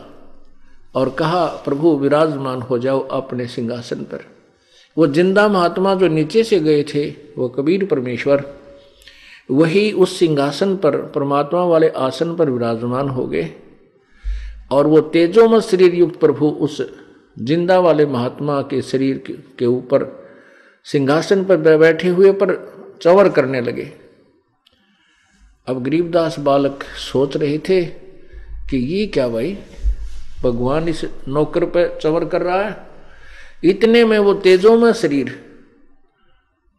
[0.95, 4.25] और कहा, प्रभु, विराजमान हो जाओ अपने सिंहासन पर।
[4.97, 7.07] वो ज़िंदा महात्मा जो नीचे से गए थे,
[7.37, 8.43] वो कबीर परमेश्वर,
[9.49, 13.49] वही उस सिंहासन पर, परमात्मा वाले आसन पर विराजमान हो गए
[14.71, 16.81] और वो तेजोमय शरीर युक्त प्रभु उस
[17.37, 19.23] ज़िंदा वाले महात्मा के शरीर
[19.59, 20.03] के ऊपर
[20.85, 22.53] सिंहासन पर बैठे हुए पर
[23.01, 23.91] चवर करने लगे।
[25.67, 27.83] अब गरीबदास बालक सोच रहे थे
[28.69, 29.57] कि ये क्या भाई,
[30.43, 32.75] भगवान इस नौकर पे चवर कर रहा है?
[33.63, 35.33] इतने में वो तेजों में शरीर,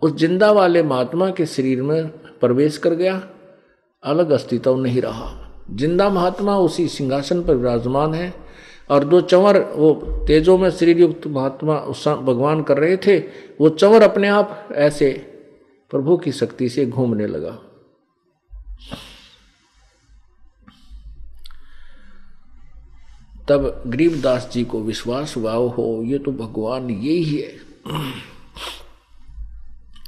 [0.03, 2.09] उस ज़िंदा वाले महात्मा के शरीर में
[2.40, 3.22] प्रवेश कर गया।
[4.03, 5.30] अलग अस्तित्व नहीं रहा।
[5.70, 8.32] ज़िंदा महात्मा उसी सिंहासन पर विराजमान है।
[8.93, 9.93] और दो चंवर, वो
[10.26, 11.74] तेजों में शरीर युक्त महात्मा
[12.16, 13.18] भगवान कर रहे थे,
[13.61, 15.11] वो चंवर अपने आप ऐसे
[15.90, 17.59] प्रभु की शक्ति से घूमने लगा।
[23.49, 27.61] तब गरीबदास जी को विश्वास हुआ हो ये तो भगवान ये ही है।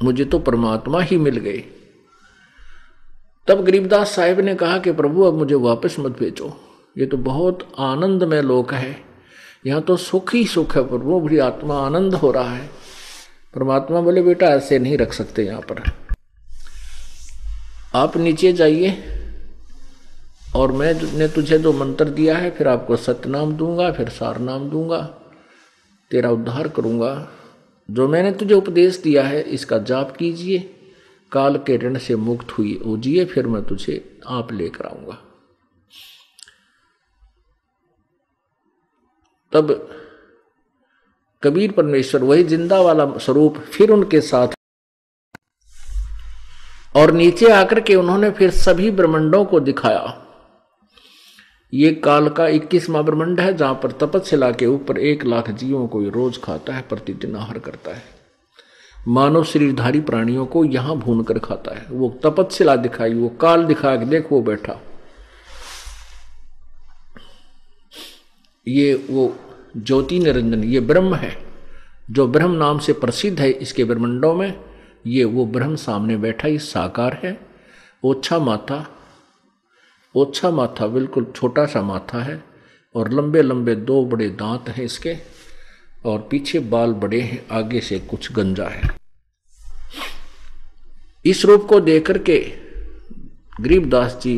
[0.03, 1.65] मुझे तो परमात्मा ही मिल गए।
[3.49, 6.49] तब गरीबदास साहिब ने कहा कि प्रभु, अब मुझे वापस मत भेजो।
[6.97, 8.97] ये तो बहुत आनंदमय लोक है।
[9.67, 12.67] यहाँ तो सुख ही सुख है प्रभु भी आत्मा आनंद हो रहा है।
[13.55, 15.83] परमात्मा बोले, बेटा, ऐसे नहीं रख सकते यहाँ पर।
[17.95, 18.97] आप नीचे जाइए
[20.57, 24.71] और मैं ने तुझे जो मंत्र दिया है, फिर आपको सत्यनाम दूँगा, फिर सार नाम
[24.71, 25.01] दूँगा,
[26.11, 27.29] तेरा उद्धार करूँगा।
[27.89, 30.59] जो मैंने तुझे उपदेश दिया है, इसका जाप कीजिए।
[31.33, 35.24] काल के ऋण से मुक्त हुई उजिए फिर मैं तुझे आप लेकर आऊँगा।
[39.55, 39.71] तब
[41.43, 44.55] कबीर परमेश्वर, वही ज़िंदा वाला स्वरूप फिर उनके साथ
[46.95, 50.21] और नीचे आकर के उन्होंने फिर सभी ब्रह्मंडों को दिखाया।
[51.73, 56.01] ये काल का इक्कीसवा ब्रह्मंड है, जहाँ पर तपस्या के ऊपर एक लाख जीवों को
[56.11, 58.03] रोज खाता है, प्रतिदिन आहार करता है।
[59.09, 63.97] मानव शरीरधारी प्राणियों को यहाँ भून कर खाता है। वो तपस्या दिखाई, वो काल दिखा
[63.97, 64.81] के देख, वो बैठा।
[68.67, 69.27] ये वो
[69.77, 71.37] ज्योति निरंजन, ये ब्रह्म है।
[72.11, 74.55] जो ब्रह्म नाम से प्रसिद्ध है इसके ब्रह्मंडों में,
[75.07, 77.39] ये वो ब्रह्म सामने बैठा ही साकार है।
[78.05, 78.87] ओछा माथा
[80.15, 82.43] ओछा माथा बिल्कुल छोटा सा माथा है
[82.95, 85.17] और लंबे लंबे दो बड़े दांत हैं इसके
[86.07, 88.91] और पीछे बाल बड़े हैं, आगे से कुछ गंजा है।
[91.25, 92.39] इस रूप को देख करके
[93.61, 94.37] गरीबदास जी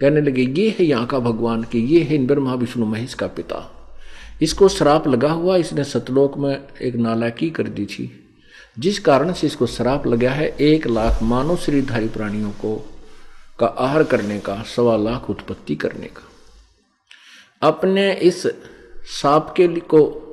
[0.00, 3.79] कहने लगे, ये है यहाँ का भगवान, कि ये है ब्रह्मा, विष्णु, महेश का पिता।
[4.42, 8.16] इसको श्राप लगा हुआ इसने सतलोक में एक नालायकी कर दी थी।
[8.78, 12.86] जिस कारण से इसको श्राप लगा है, एक लाख मानव श्रीधारी प्राणियों को
[13.58, 16.28] का आहार करने का, सवा लाख उत्पत्ति करने का।
[17.68, 18.46] अपने इस
[19.22, 20.26] साप के को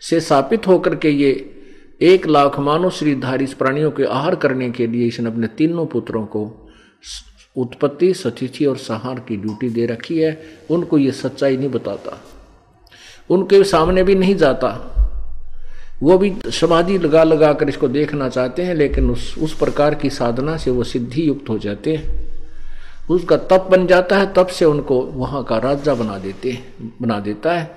[0.00, 1.58] से सापित होकर के ये
[2.00, 6.70] एक लाख मानव श्रीधारी प्राणियों के आहार करने के लिए इसने अपने तीनों पुत्रों को
[7.56, 12.31] उत्पत्ति, सतिथि और सहार की ड्यूटी दे रखी है। उनको ये सच्चाई नहीं बताता।
[13.30, 14.68] उनके सामने भी नहीं जाता।
[16.02, 20.10] वो भी समाधि लगा लगा कर इसको देखना चाहते हैं, लेकिन उस उस प्रकार की
[20.10, 22.20] साधना से वो सिद्धि युक्त हो जाते हैं।
[23.10, 26.58] उसका तप बन जाता है, तप से उनको वहाँ का राजा बना देते
[27.00, 27.70] बना देता है,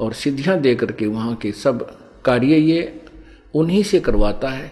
[0.00, 1.86] और सिद्धियाँ दे करके वहाँ के सब
[2.24, 3.00] कार्य ये
[3.54, 4.70] उन्हीं से करवाता है।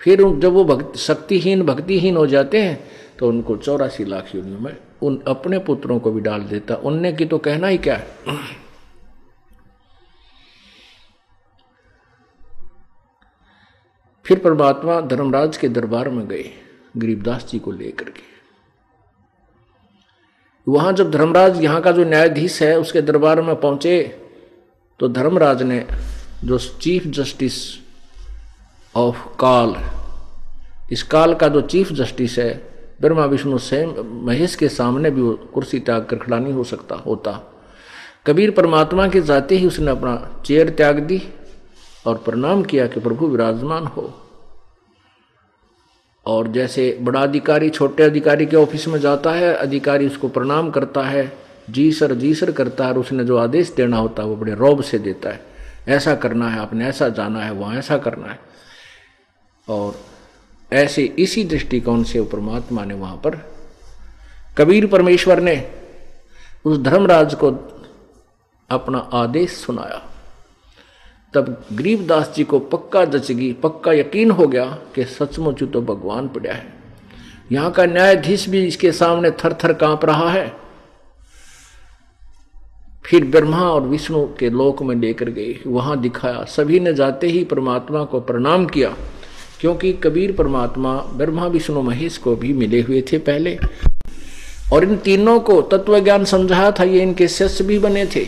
[0.00, 2.78] फिर जब वो भक्त, शक्तिहीन, भक्तिहीन हो जाते हैं
[3.18, 7.24] तो उनको चौरासी लाख योनियों में उन अपने पुत्रों को भी डाल देता। उनने की
[7.24, 8.06] तो कहना ही क्या है?
[14.26, 16.50] फिर परमात्मा धर्मराज के दरबार में गए,
[16.96, 18.22] गरीबदास जी को लेकर के।
[20.66, 24.02] वहाँ जब धर्मराज, यहाँ का जो न्यायाधीश है, उसके दरबार में पहुँचे
[25.00, 25.84] तो धर्मराज ने
[26.44, 27.54] जो चीफ जस्टिस
[28.94, 29.74] ऑफ़ काल,
[30.92, 32.52] इस काल का जो चीफ जस्टिस है,
[33.00, 33.88] ब्रह्मा, विष्णु स्वयं
[34.26, 37.32] महेश के सामने भी वो कुर्सी त्याग कर खड़ा नहीं हो सकता, होता।
[38.26, 41.22] कबीर परमात्मा के जाते ही उसने अपना चेयर त्याग दी
[42.06, 44.14] और प्रणाम किया कि प्रभु विराजमान हो।
[46.26, 51.02] और जैसे बड़ा अधिकारी छोटे अधिकारी के ऑफ़िस में जाता है, अधिकारी उसको प्रणाम करता
[51.02, 51.38] है,
[51.70, 54.54] जी सर जी सर करता है, और उसने जो आदेश देना होता है, वो बड़े
[54.54, 55.46] रौब से देता है।
[55.88, 58.40] ऐसा करना है, आपने ऐसा जाना है, वहाँ ऐसा करना है।
[59.68, 60.00] और
[60.72, 63.56] ऐसे इसी दृष्टिकोण से परमात्मा ने वहाँ पर,
[64.58, 65.70] कबीर परमेश्वर ने
[66.64, 67.50] उस धर्मराज को
[68.70, 70.05] अपना आदेश सुनाया।
[71.36, 74.64] तब गरीबदास जी को पक्का जचगी पक्का यकीन हो गया
[74.94, 76.74] कि सचमुच तो भगवान पड़ा है।
[77.52, 80.52] यहाँ का न्यायाधीश भी इसके सामने थर थर काँप रहा है।
[83.04, 87.44] फिर ब्रह्मा और विष्णु के लोक में लेकर गए। वहाँ दिखाया, सभी ने जाते ही
[87.44, 88.94] परमात्मा को प्रणाम किया,
[89.60, 93.58] क्योंकि कबीर परमात्मा ब्रह्मा, विष्णु, महेश को भी मिले हुए थे पहले।
[94.72, 98.26] और इन तीनों को तत्व ज्ञान समझाया था, ये इनके शिष्य भी बने थे।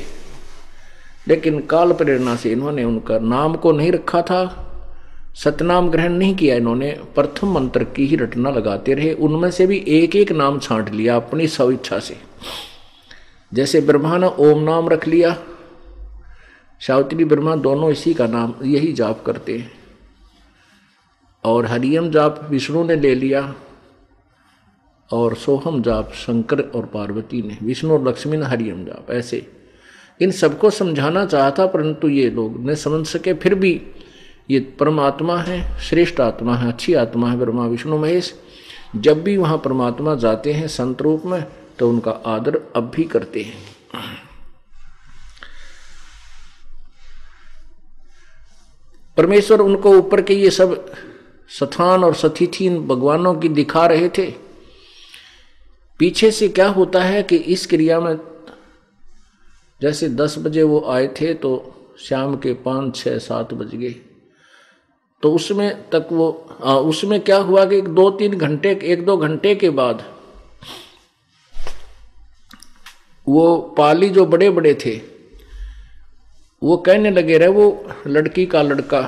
[1.29, 4.65] लेकिन काल प्रेरणा से इन्होंने उनका नाम को नहीं रखा था,
[5.35, 9.85] सतनाम ग्रहण नहीं किया इन्होंने, प्रथम मंत्र की ही रटना लगाते रहे, उनमें से भी
[9.89, 12.17] एक एक नाम छांट लिया अपनी स्विच्छा से।
[13.55, 15.37] जैसे ब्रह्मा ने ओम नाम रख लिया,
[16.81, 19.73] सावित्री, ब्रह्मा दोनों इसी का नाम, यही जाप करते हैं।
[21.45, 23.55] और हरियम जाप विष्णु ने ले लिया,
[25.13, 29.58] और सोहम जाप शंकर और पार्वती ने, विष्णु और लक्ष्मी ने हरियम जाप, ऐसे।
[30.21, 33.81] इन सबको समझाना चाहता परंतु ये लोग न समझ सके, फिर भी
[34.51, 38.35] ये परमात्मा है, श्रेष्ठ आत्मा है, अच्छी आत्मा है, ब्रह्मा, विष्णु, महेश।
[38.97, 41.45] जब भी वहाँ परमात्मा जाते हैं संत रूप में
[41.79, 43.59] तो उनका आदर अब भी करते हैं।
[49.17, 50.93] परमेश्वर उनको ऊपर के ये सब
[51.51, 54.31] सथान और सतिथि इन भगवानों की दिखा रहे थे।
[55.99, 58.17] पीछे से क्या होता है कि इस क्रिया में
[59.81, 61.51] जैसे दस बजे वो आए थे तो
[62.01, 63.95] शाम के पाँच छः सात बज गए।
[65.23, 66.31] तो उसमें तक वो
[66.65, 70.03] आ, उसमें क्या हुआ कि दो तीन घंटे एक दो घंटे के बाद
[73.27, 74.97] वो पाली जो बड़े बड़े थे
[76.63, 77.67] वो कहने लगे रहे वो
[78.07, 79.01] लड़की का लड़का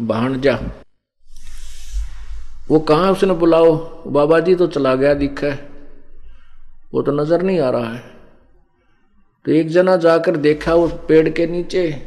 [0.00, 0.58] भाणजा
[2.70, 3.74] वो कहाँ उसने बुलाओ
[4.12, 5.68] बाबा जी तो चला गया दिखा है।
[6.94, 8.17] वो तो नज़र नहीं आ रहा है।
[9.48, 12.02] तो एक जना जाकर देखा उस पेड़ के नीचे,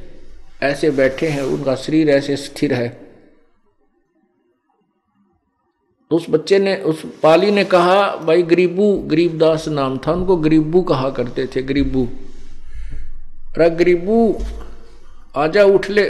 [0.63, 2.89] ऐसे बैठे हैं, उनका शरीर ऐसे स्थिर है।
[6.09, 10.81] तो उस बच्चे ने, उस पाली ने कहा, भाई गरीबू गरीबदास नाम था उनको, गरीबू
[10.81, 12.09] कहा करते थे, गरीबू।
[13.57, 14.39] अरे गरीबू,
[15.35, 16.05] आजा उठ ले।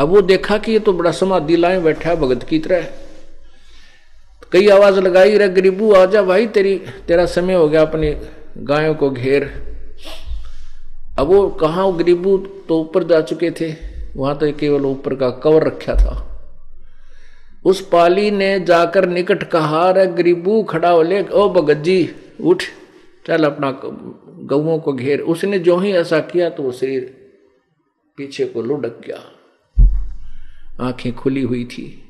[0.00, 2.82] अब वो देखा कि ये तो बड़ा समाधि लाए बैठा है, भगत की तरह।
[4.52, 8.16] कई आवाज़ लगाई रे गरीबू आ जा भाई, तेरी, तेरा समय हो गया अपनी
[8.56, 9.44] गायों को घेर।
[11.18, 13.74] अब वो कहा गरीबू तो ऊपर जा चुके थे,
[14.16, 16.22] वहाँ तो केवल ऊपर का कवर रखा था।
[17.64, 22.62] उस पाली ने जाकर निकट कहा रे गरीबू, खड़ा हो, ले, ओ बगज्जी उठ,
[23.26, 23.70] चल अपना
[24.46, 27.32] गऊ को घेर। उसने जो ही ऐसा किया तो वो शरीर
[28.16, 29.22] पीछे को लुढ़क गया।
[30.86, 32.02] आँखें खुली हुई थी।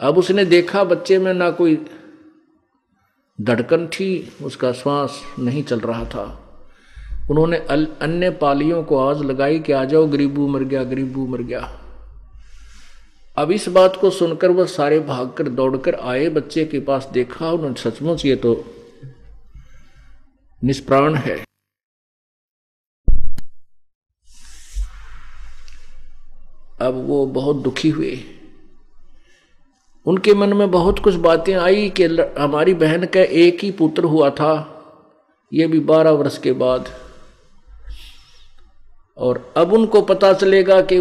[0.00, 1.86] अब उसने देखा, बच्चे में ना कोई
[3.40, 6.46] धड़कन थी, उसका श्वास नहीं चल रहा था।
[7.30, 11.76] उन्होंने अन्य पालियों को आवाज़ लगाई कि आ जाओ, गरीबू मर गया, गरीबू मर गया।
[13.38, 17.90] अब इस बात को सुनकर वह सारे भागकर दौड़कर आए, बच्चे के पास देखा, उन्होंने
[17.90, 18.64] सचमुच ये तो
[20.64, 21.44] निष्प्राण है।
[26.80, 28.18] अब वो बहुत दुखी हुए।
[30.06, 32.04] उनके मन में बहुत कुछ बातें आई कि
[32.38, 34.76] हमारी बहन का एक ही पुत्र हुआ था।
[35.52, 36.88] ये भी बारह वर्ष के बाद।
[39.18, 41.00] और अब उनको पता चलेगा कि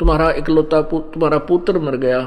[0.00, 2.20] तुम्हारा इकलौता तुम्हारा पुत्र मर गया।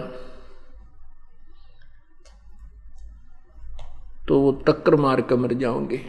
[4.28, 6.02] तो वो टक्कर मार कर मर जाओगे।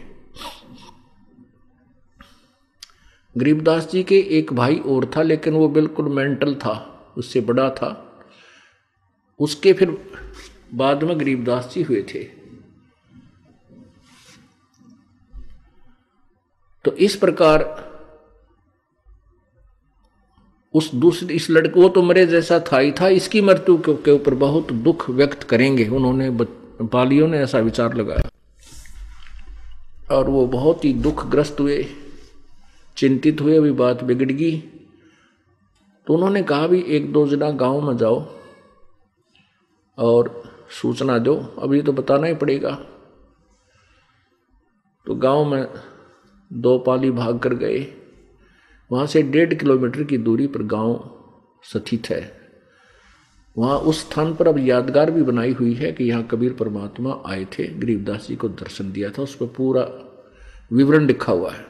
[3.37, 8.10] गरीबदास जी के एक भाई और था, लेकिन वो बिल्कुल मेंटल था, उससे बड़ा था।
[9.41, 9.97] उसके फिर
[10.73, 12.23] बाद में गरीबदास जी हुए थे।
[16.85, 17.91] तो इस प्रकार
[20.73, 24.33] उस दूसरे, इस लड़के, वो तो मरे जैसा था ही था, इसकी मृत्यु के ऊपर
[24.33, 26.29] बहुत दुख व्यक्त करेंगे। उन्होंने
[26.87, 28.29] पालियों ने ऐसा विचार लगाया।
[30.11, 31.85] और वो बहुत ही दुखग्रस्त हुए,
[32.97, 34.57] चिंतित हुए, अभी बात बिगड़ गई।
[36.07, 38.40] तो उन्होंने कहा भी, एक दो जना गाँव में जाओ
[40.01, 40.43] और
[40.81, 42.71] सूचना दो। अभी तो बताना ही पड़ेगा।
[45.07, 45.67] तो गाँव में
[46.53, 47.93] दो पाली भाग कर गए।
[48.91, 51.17] वहाँ से डेढ़ किलोमीटर की दूरी पर गाँव
[51.63, 52.41] स्थित है।
[53.57, 57.45] वहाँ उस स्थान पर अब यादगार भी बनाई हुई है कि यहाँ कबीर परमात्मा आए
[57.45, 59.87] थे, गरीबदास जी को दर्शन दिया था, उस पर पूरा
[60.73, 61.65] विवरण लिखा हुआ है।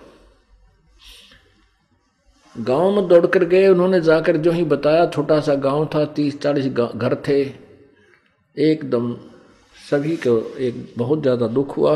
[2.57, 6.41] गाँव में दौड़ कर गए। उन्होंने जाकर जो ही बताया, छोटा सा गाँव था, तीस
[6.41, 7.70] चालीस घर थे।
[8.55, 9.13] एकदम
[9.75, 11.95] सभी को एक बहुत ज़्यादा दुख हुआ,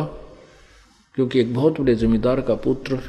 [1.18, 3.00] क्योंकि एक बहुत बड़े जमींदार का पुत्र,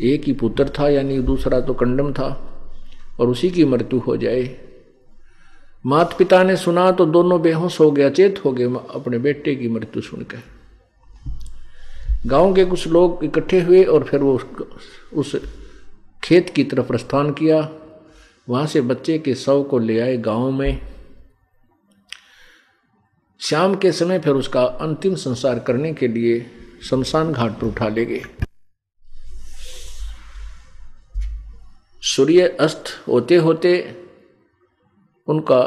[0.00, 2.28] एक ही पुत्र था, यानी दूसरा तो कंडम था,
[3.20, 4.42] और उसी की मृत्यु हो जाए।
[5.84, 8.64] माता पिता ने सुना तो दोनों बेहोश हो गया अचेत हो गए
[8.94, 10.42] अपने बेटे की मृत्यु सुनकर।
[12.26, 14.40] गाँव के कुछ लोग इकट्ठे हुए और फिर वो
[15.12, 15.34] उस
[16.22, 17.68] खेत की तरफ़ प्रस्थान किया।
[18.48, 20.80] वहाँ से बच्चे के शव को ले आए गाँव में।
[23.40, 26.46] शाम के समय फिर उसका अंतिम संस्कार करने के लिए
[26.90, 28.22] शमशान घाट पर उठा ले गए।
[32.02, 33.96] सूर्य अस्त होते होते
[35.26, 35.58] उनका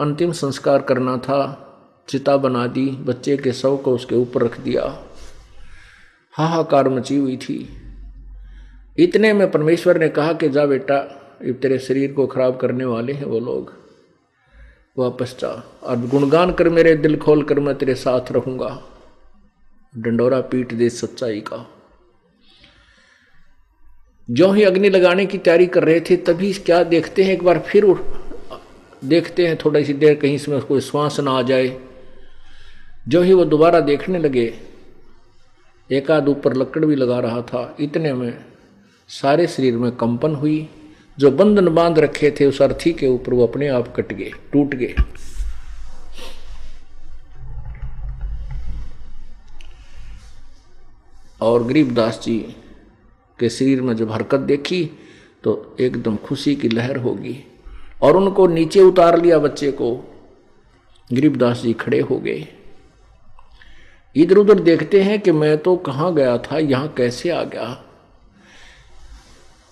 [0.00, 1.66] अंतिम संस्कार करना था।
[2.08, 5.04] चिता बना दी, बच्चे के शव को उसके ऊपर रख दिया।
[6.32, 7.76] हाहाकार मची हुई थी।
[8.98, 10.96] इतने में परमेश्वर ने कहा कि जा बेटा,
[11.44, 13.79] ये तेरे शरीर को खराब करने वाले हैं वो लोग।
[14.98, 15.48] वापस जा।
[15.82, 18.82] और गुणगान कर मेरे दिल खोल कर मैं तेरे साथ रहूँगा।
[19.98, 21.70] डंडोरा पीट दे सच्चाई का।
[24.30, 27.32] जो ही अग्नि लगाने की तैयारी कर रहे थे, तभी क्या देखते हैं?
[27.32, 27.98] एक बार फिर उठ
[29.04, 31.80] देखते हैं थोड़ी सी देर कहीं इसमें कोई श्वास ना आ जाए।
[33.08, 34.54] जो ही वो दोबारा देखने लगे
[35.90, 38.44] एक आध ऊपर लकड़ भी लगा रहा था। इतने में
[39.08, 40.68] सारे शरीर में कंपन हुई।
[41.18, 44.74] जो बंधन बाँध रखे थे उस अर्थी के ऊपर वो अपने आप कट गए, टूट
[44.74, 44.94] गए।
[51.40, 52.38] और गरीबदास जी
[53.38, 54.84] के शरीर में जब हरकत देखी
[55.44, 57.36] तो एकदम खुशी की लहर होगी
[58.02, 59.92] और उनको नीचे उतार लिया बच्चे को।
[61.10, 62.46] गरीबदास जी खड़े हो गए।
[64.16, 67.84] इधर उधर देखते हैं कि मैं तो कहाँ गया था, यहाँ कैसे आ गया?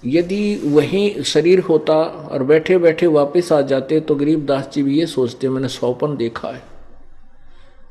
[0.02, 5.06] यदि वही शरीर होता और बैठे बैठे वापस आ जाते तो गरीबदास जी भी ये
[5.08, 6.62] सोचते, मैंने सौपन देखा है।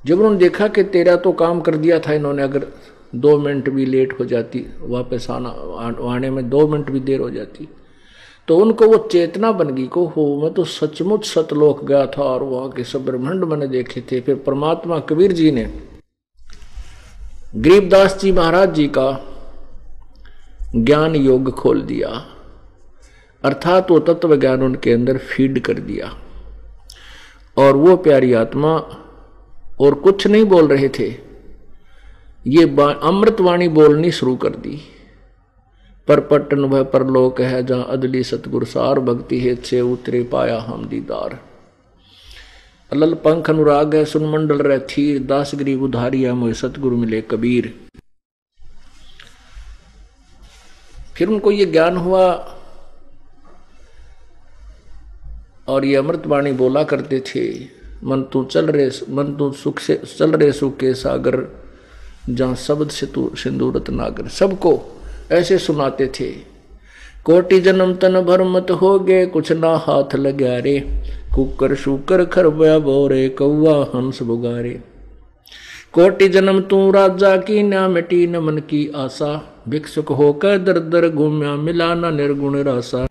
[0.05, 2.67] जब उन्होंने देखा कि तेरा तो काम कर दिया था इन्होंने, अगर
[3.15, 5.49] दो मिनट भी लेट हो जाती, वापस आना,
[6.05, 7.67] आने में दो मिनट भी देर हो जाती
[8.47, 12.43] तो उनको वो चेतना बन गई को, हो, मैं तो सचमुच सतलोक गया था और
[12.43, 15.65] वहाँ के सब ब्रह्मंड मैंने देखे थे। फिर परमात्मा कबीर जी ने
[17.55, 19.09] गरीबदास जी महाराज जी का
[20.75, 22.25] ज्ञान योग खोल दिया।
[23.43, 26.13] अर्थात वो तत्व ज्ञान उनके अंदर फ़ीड कर दिया।
[27.57, 28.77] और वो प्यारी आत्मा,
[29.81, 31.15] और कुछ नहीं बोल रहे थे।
[32.47, 32.63] ये
[33.03, 34.81] अमृतवाणी बोलनी शुरू कर दी।
[36.07, 40.87] पर पटन वह परलोक है, जहाँ अदली सतगुर सार भक्ति है, छे उतरे पाया हम
[40.87, 41.39] दीदार।
[42.91, 47.87] अलल पंख अनुराग है सुनमंडल रह थीर दास गरीब उधारिया मोह सतगुरु मिले कबीर।
[51.17, 52.25] फिर उनको ये ज्ञान हुआ
[55.67, 57.43] और ये अमृतवाणी बोला करते थे,
[58.03, 61.37] मन तू चल रहे मन तू सुख से, चल रहे सुख के सागर,
[62.29, 64.79] जहाँ शब्द से तू सिंदूरत नागर। सबको
[65.31, 66.29] ऐसे सुनाते थे,
[67.25, 70.79] कोटि जन्म तन भर मत हो गए कुछ ना हाथ लग्या रे,
[71.35, 74.79] कुकर शुकर खरबया बोरे कौआ हंस बुगारे।
[75.93, 79.33] कोटि जन्म तू राजा की ना मिटी न मन की आशा
[79.69, 83.05] भिक्षुक होकर दर दर घूम्या मिला न निर्गुण रासा।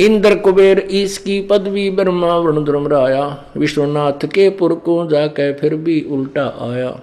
[0.00, 3.24] इंद्र कुबेर इसकी पदवी ब्रह्मा वरुण धर्मराया
[3.56, 6.94] विश्वनाथ के पुर को जाकर फिर भी उल्टा आया।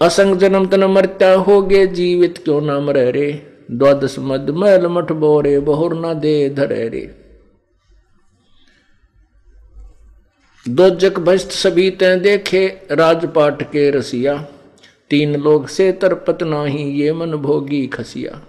[0.00, 3.30] असंग जन्म तन मरता हो गए जीवित क्यों ना मरे रे
[3.70, 7.06] द्वादश मद मैल मठ बोरे, बहुर ना दे धरे रे।
[10.66, 14.34] दो जक भस्त सभी तय देखे, राजपाट के रसिया।
[15.10, 18.40] तीन लोग से तरपत नाही, ये मन भोगी खसिया।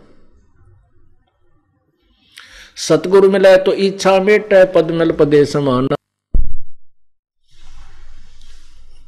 [2.78, 5.95] सतगुरु मिले तो इच्छा मेट, पद मिल पदे समाना।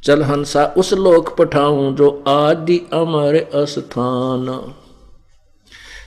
[0.04, 4.74] चल हंसा उस लोक पठाऊं जो आदि अमर अस्थान।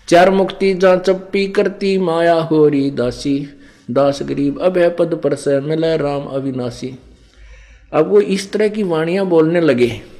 [0.09, 3.37] चार मुक्ति जा चप्पी करती माया होरी दासी।
[3.91, 6.93] दास गरीब अब है पद पर से मिले राम अविनाशी।
[7.93, 10.14] अब वो इस तरह की वाणियाँ बोलने लगे।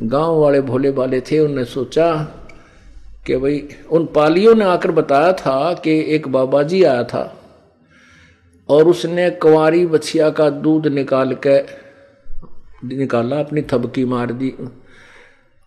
[0.00, 2.12] गाँव वाले भोले भाले थे उन्होंने सोचा
[3.26, 7.22] कि भाई, उन पालियों ने आकर बताया था कि एक बाबा जी आया था
[8.68, 11.58] और उसने कुंवारी बछिया का दूध निकाल के
[12.96, 14.52] निकाला, अपनी थबकी मार दी।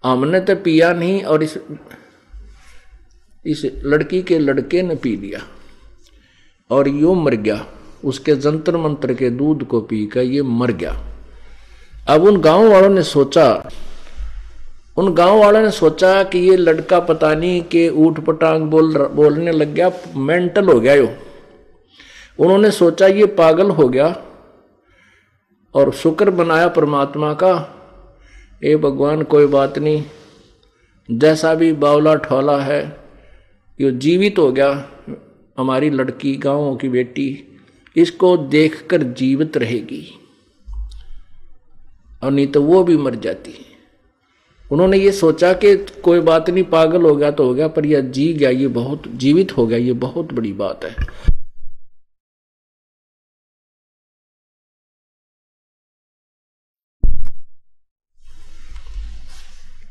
[0.03, 1.57] हमने तो पिया नहीं और इस
[3.45, 5.39] इस लड़की के लड़के ने पी लिया
[6.69, 7.65] और यो मर गया।
[8.05, 10.91] उसके जंतर मंत्र के दूध को पी कर ये मर गया।
[12.07, 13.69] अब उन गाँव वालों ने सोचा
[14.99, 19.51] उन गाँव वालों ने सोचा कि ये लड़का पता नहीं कि ऊट पटांग बोल बोलने
[19.51, 21.07] लग गया, मेंटल हो गया यो।
[22.39, 24.07] उन्होंने सोचा ये पागल हो गया
[25.75, 27.53] और शुक्र बनाया परमात्मा का,
[28.63, 30.03] ए भगवान कोई बात नहीं,
[31.11, 32.97] जैसा भी बावला ठोला है,
[33.81, 34.89] यो जीवित हो गया,
[35.57, 37.59] हमारी लड़की, गाँवों की बेटी,
[37.95, 40.05] इसको देखकर जीवित रहेगी।
[42.23, 43.68] और नहीं तो वो भी मर जाती।
[44.71, 48.01] उन्होंने ये सोचा कि कोई बात नहीं, पागल हो गया तो हो गया, पर यह
[48.01, 50.95] जी गया, ये बहुत जीवित हो गया, ये बहुत बड़ी बात है।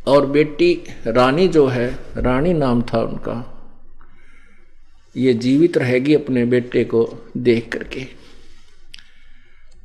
[0.07, 3.55] और बेटी रानी जो है, रानी नाम था उनका,
[5.17, 8.07] ये जीवित रहेगी अपने बेटे को देख करके।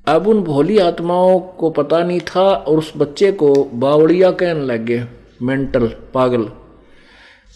[0.08, 4.86] अब उन भोली आत्माओं को पता नहीं था और उस बच्चे को बावड़िया कहने लग
[4.86, 5.06] गए
[5.42, 6.50] मेंटल पागल।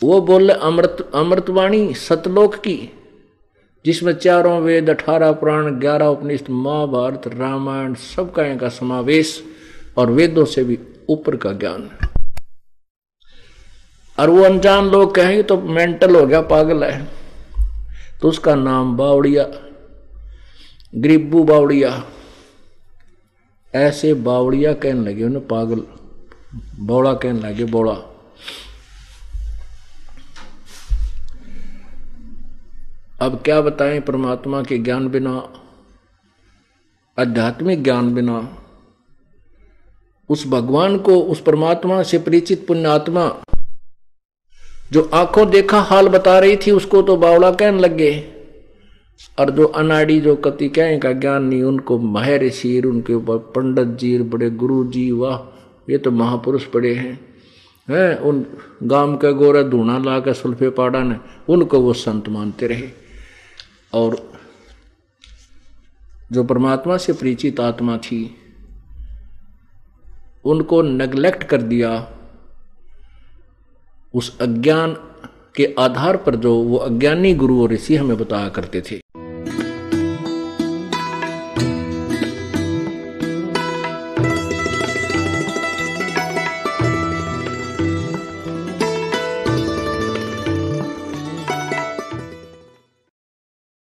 [0.02, 2.78] वो बोले, अमृत अमृतवाणी सतलोक की,
[3.86, 9.43] जिसमें चारों वेद, अठारह पुराण, ग्यारह उपनिषद, महाभारत, रामायण, सब का का समावेश
[9.98, 10.80] और वेदों से भी
[11.10, 11.89] ऊपर का ज्ञान
[14.18, 17.08] और वो अनजान लोग कहेंगे तो मेंटल हो गया, पागल है।
[18.22, 19.48] तो उसका नाम बावड़िया,
[20.95, 22.04] गरीबू बावड़िया।
[23.76, 25.84] ऐसे बावड़िया कहने लगे, उन्हें पागल,
[26.80, 27.93] बौड़ा कहने लगे, बौड़ा।
[33.22, 35.53] अब क्या बताएँ परमात्मा के ज्ञान बिना,
[37.20, 38.57] आध्यात्मिक ज्ञान बिना,
[40.30, 43.36] उस भगवान को, उस परमात्मा से परिचित पुण्यात्मा,
[44.91, 48.34] जो आँखों देखा हाल बता रही थी, उसको तो बावड़ा कहने लग। गए
[49.39, 53.88] और जो अनाड़ी जो कति कहें का ज्ञान नहीं उनको महर शीर, उनके ऊपर पंडित
[53.88, 55.57] जी बड़े गुरु जी, वाह,
[55.89, 57.28] ये तो महापुरुष पड़े हैं।
[57.89, 58.45] हैं, उन
[58.84, 61.15] गाँव के गोरा धूना ला के सुल्फे पाड़ा ने,
[61.49, 62.89] उनको वो संत मानते रहे।
[63.93, 64.32] और
[66.32, 68.36] जो परमात्मा से परिचित आत्मा थी,
[70.45, 72.11] उनको नेग्लेक्ट कर दिया।
[74.13, 74.97] उस अज्ञान
[75.55, 79.07] के आधार पर जो वो अज्ञानी गुरु और ऋषि हमें बताया करते थे।